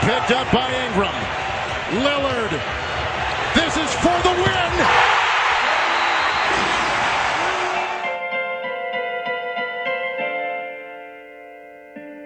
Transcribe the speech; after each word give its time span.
picked 0.00 0.30
up 0.30 0.50
by 0.52 0.68
Ingram. 0.86 1.14
Lillard. 2.04 2.52
This 3.54 3.76
is 3.76 3.90
for 4.02 4.16
the 4.22 4.34
win. 4.42 5.08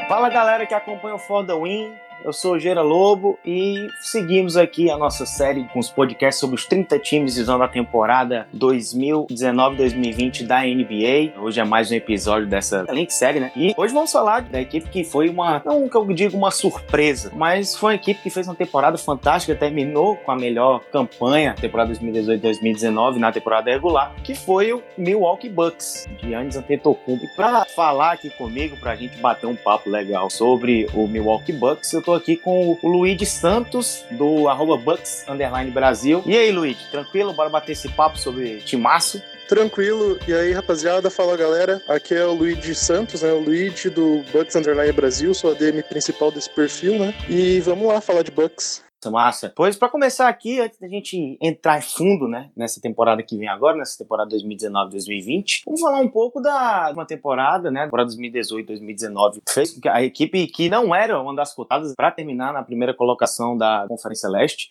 Fala 0.09 0.29
galera 0.29 0.67
que 0.67 0.75
acompanha 0.75 1.15
o 1.15 1.19
For 1.19 1.43
the 1.45 1.57
Win. 1.57 1.99
Eu 2.25 2.33
sou 2.33 2.55
o 2.55 2.59
Gera 2.59 2.83
Lobo 2.83 3.37
e 3.45 3.89
seguimos 4.01 4.57
aqui 4.57 4.89
a 4.89 4.97
nossa 4.97 5.27
série 5.27 5.65
com 5.65 5.81
os 5.81 5.91
podcasts 5.91 6.39
sobre 6.39 6.55
os 6.55 6.65
30 6.67 6.97
times 7.01 7.37
usando 7.37 7.65
a 7.65 7.69
temporada 7.69 8.47
2019-2020 8.57 10.47
da 10.47 10.61
NBA. 10.63 11.41
Hoje 11.43 11.59
é 11.59 11.65
mais 11.65 11.91
um 11.91 11.95
episódio 11.95 12.47
dessa 12.47 12.85
excelente 12.85 13.13
série, 13.13 13.41
né? 13.41 13.51
E 13.57 13.75
hoje 13.77 13.93
vamos 13.93 14.13
falar 14.13 14.43
da 14.43 14.61
equipe 14.61 14.89
que 14.89 15.03
foi 15.03 15.29
uma, 15.29 15.61
não 15.65 15.89
que 15.89 15.97
eu 15.97 16.07
digo 16.13 16.37
uma 16.37 16.53
surpresa, 16.53 17.33
mas 17.35 17.75
foi 17.75 17.95
uma 17.95 17.97
equipe 17.97 18.23
que 18.23 18.31
fez 18.31 18.47
uma 18.47 18.55
temporada 18.55 18.97
fantástica, 18.97 19.57
terminou 19.57 20.15
com 20.17 20.31
a 20.31 20.37
melhor 20.37 20.81
campanha, 20.93 21.57
temporada 21.61 21.93
2018-2019 21.93 23.17
na 23.17 23.33
temporada 23.33 23.69
regular, 23.69 24.15
que 24.23 24.37
foi 24.37 24.73
o 24.73 24.81
Milwaukee 24.97 25.49
Bucks, 25.49 26.09
de 26.21 26.29
Giannis 26.29 26.55
Antetokounmpo. 26.55 27.27
Para 27.35 27.65
falar 27.65 28.13
aqui 28.13 28.31
comigo, 28.31 28.77
pra 28.77 28.95
gente 28.95 29.17
bater 29.19 29.49
um 29.49 29.57
papo 29.57 29.91
legal 29.91 30.31
sobre 30.31 30.87
o 30.95 31.09
Milwaukee 31.09 31.53
Bucks, 31.53 31.93
eu 31.93 32.01
tô 32.01 32.12
aqui 32.15 32.37
com 32.37 32.79
o 32.83 32.89
Luigi 32.89 33.27
Santos, 33.27 34.05
do 34.11 34.49
arroba 34.49 34.77
Bucks 34.77 35.25
Brasil. 35.73 36.23
E 36.27 36.37
aí, 36.37 36.53
Luigi, 36.53 36.91
tranquilo? 36.91 37.33
Bora 37.33 37.49
bater 37.49 37.73
esse 37.73 37.89
papo 37.89 38.19
sobre 38.19 38.59
timaço? 38.59 39.23
Tranquilo. 39.49 40.19
E 40.27 40.33
aí, 40.33 40.53
rapaziada, 40.53 41.11
fala 41.11 41.37
galera. 41.37 41.83
Aqui 41.89 42.15
é 42.15 42.25
o 42.25 42.33
Luigi 42.33 42.75
Santos, 42.75 43.23
né? 43.23 43.33
O 43.33 43.41
Luigi 43.41 43.91
do 43.91 44.25
Bucks 44.33 44.57
Underline 44.57 44.93
Brasil, 44.93 45.35
sou 45.35 45.51
a 45.51 45.55
DM 45.55 45.83
principal 45.83 46.31
desse 46.31 46.49
perfil, 46.51 46.99
né? 46.99 47.15
E 47.29 47.61
vamos 47.61 47.87
lá 47.87 48.01
falar 48.01 48.23
de 48.23 48.31
Bucks. 48.31 48.83
Massa. 49.11 49.53
Pois 49.55 49.77
para 49.77 49.89
começar 49.89 50.29
aqui, 50.29 50.61
antes 50.61 50.79
da 50.79 50.89
gente 50.89 51.37
entrar 51.41 51.83
fundo, 51.83 52.29
né, 52.29 52.51
nessa 52.57 52.81
temporada 52.81 53.23
que 53.23 53.37
vem 53.37 53.49
agora, 53.49 53.77
nessa 53.77 53.99
temporada 53.99 54.37
2019-2020, 54.37 55.63
vamos 55.67 55.81
falar 55.81 56.01
um 56.01 56.09
pouco 56.09 56.41
da 56.41 56.91
uma 56.93 57.07
temporada, 57.07 57.71
né, 57.71 57.85
temporada 57.85 58.11
2018-2019, 58.11 59.43
fez 59.49 59.73
com 59.73 59.81
que 59.81 59.89
a 59.89 60.03
equipe 60.03 60.47
que 60.47 60.69
não 60.69 60.95
era 60.95 61.21
uma 61.21 61.35
das 61.35 61.55
cotadas 61.55 61.95
para 61.95 62.11
terminar 62.11 62.53
na 62.53 62.63
primeira 62.63 62.95
colocação 62.95 63.57
da 63.57 63.87
Conferência 63.89 64.29
Leste 64.29 64.71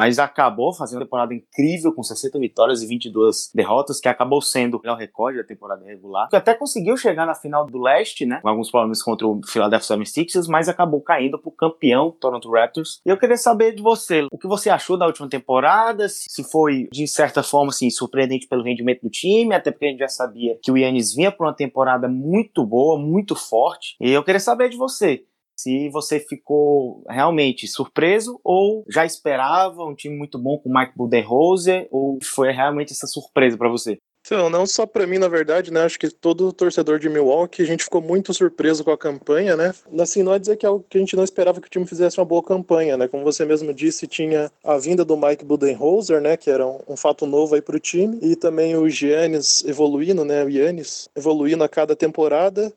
mas 0.00 0.18
acabou 0.18 0.72
fazendo 0.72 1.00
uma 1.00 1.04
temporada 1.04 1.34
incrível 1.34 1.92
com 1.92 2.02
60 2.02 2.38
vitórias 2.38 2.80
e 2.80 2.86
22 2.86 3.50
derrotas, 3.54 4.00
que 4.00 4.08
acabou 4.08 4.40
sendo 4.40 4.78
o 4.78 4.80
melhor 4.80 4.96
recorde 4.96 5.36
da 5.36 5.44
temporada 5.44 5.84
regular. 5.84 6.30
Que 6.30 6.36
até 6.36 6.54
conseguiu 6.54 6.96
chegar 6.96 7.26
na 7.26 7.34
final 7.34 7.66
do 7.66 7.78
leste, 7.78 8.24
né? 8.24 8.40
Com 8.40 8.48
alguns 8.48 8.70
problemas 8.70 9.02
contra 9.02 9.26
o 9.26 9.42
Philadelphia 9.46 9.98
76ers, 9.98 10.48
mas 10.48 10.70
acabou 10.70 11.02
caindo 11.02 11.38
pro 11.38 11.50
campeão 11.50 12.10
Toronto 12.18 12.50
Raptors. 12.50 13.02
E 13.04 13.10
eu 13.10 13.18
queria 13.18 13.36
saber 13.36 13.74
de 13.74 13.82
você, 13.82 14.26
o 14.32 14.38
que 14.38 14.48
você 14.48 14.70
achou 14.70 14.96
da 14.96 15.04
última 15.04 15.28
temporada, 15.28 16.08
se 16.08 16.42
foi 16.44 16.88
de 16.90 17.06
certa 17.06 17.42
forma 17.42 17.68
assim 17.68 17.90
surpreendente 17.90 18.48
pelo 18.48 18.64
rendimento 18.64 19.02
do 19.02 19.10
time, 19.10 19.54
até 19.54 19.70
porque 19.70 19.84
a 19.84 19.88
gente 19.90 19.98
já 19.98 20.08
sabia 20.08 20.58
que 20.62 20.72
o 20.72 20.78
Yannis 20.78 21.14
vinha 21.14 21.30
por 21.30 21.46
uma 21.46 21.54
temporada 21.54 22.08
muito 22.08 22.64
boa, 22.64 22.98
muito 22.98 23.36
forte. 23.36 23.96
E 24.00 24.10
eu 24.10 24.24
queria 24.24 24.40
saber 24.40 24.70
de 24.70 24.78
você, 24.78 25.24
se 25.62 25.90
você 25.90 26.18
ficou 26.18 27.04
realmente 27.08 27.68
surpreso 27.68 28.40
ou 28.42 28.84
já 28.88 29.04
esperava 29.04 29.84
um 29.84 29.94
time 29.94 30.16
muito 30.16 30.38
bom 30.38 30.58
com 30.58 30.70
o 30.70 30.72
Mike 30.72 30.96
Budenholzer 30.96 31.86
ou 31.90 32.18
foi 32.22 32.50
realmente 32.50 32.92
essa 32.92 33.06
surpresa 33.06 33.58
para 33.58 33.68
você? 33.68 33.98
Então, 34.26 34.50
não 34.50 34.66
só 34.66 34.86
para 34.86 35.06
mim, 35.06 35.18
na 35.18 35.28
verdade, 35.28 35.72
né? 35.72 35.82
Acho 35.82 35.98
que 35.98 36.10
todo 36.10 36.52
torcedor 36.52 36.98
de 36.98 37.08
Milwaukee, 37.08 37.62
a 37.62 37.66
gente 37.66 37.84
ficou 37.84 38.02
muito 38.02 38.34
surpreso 38.34 38.84
com 38.84 38.90
a 38.90 38.98
campanha, 38.98 39.56
né? 39.56 39.72
Assim, 39.98 40.22
não 40.22 40.34
é 40.34 40.38
dizer 40.38 40.56
que 40.56 40.66
é 40.66 40.68
algo 40.68 40.84
que 40.88 40.98
a 40.98 41.00
gente 41.00 41.16
não 41.16 41.24
esperava 41.24 41.60
que 41.60 41.66
o 41.66 41.70
time 41.70 41.86
fizesse 41.86 42.18
uma 42.18 42.26
boa 42.26 42.42
campanha, 42.42 42.96
né? 42.98 43.08
Como 43.08 43.24
você 43.24 43.46
mesmo 43.46 43.72
disse, 43.72 44.06
tinha 44.06 44.52
a 44.62 44.76
vinda 44.76 45.06
do 45.06 45.16
Mike 45.16 45.44
Budenholzer, 45.44 46.20
né? 46.20 46.36
Que 46.36 46.50
era 46.50 46.66
um, 46.66 46.80
um 46.86 46.96
fato 46.96 47.24
novo 47.26 47.54
aí 47.54 47.62
para 47.62 47.76
o 47.76 47.80
time. 47.80 48.18
E 48.22 48.36
também 48.36 48.76
o 48.76 48.88
Giannis 48.88 49.64
evoluindo, 49.64 50.24
né? 50.24 50.44
O 50.44 50.50
Giannis 50.50 51.08
evoluindo 51.16 51.64
a 51.64 51.68
cada 51.68 51.96
temporada. 51.96 52.72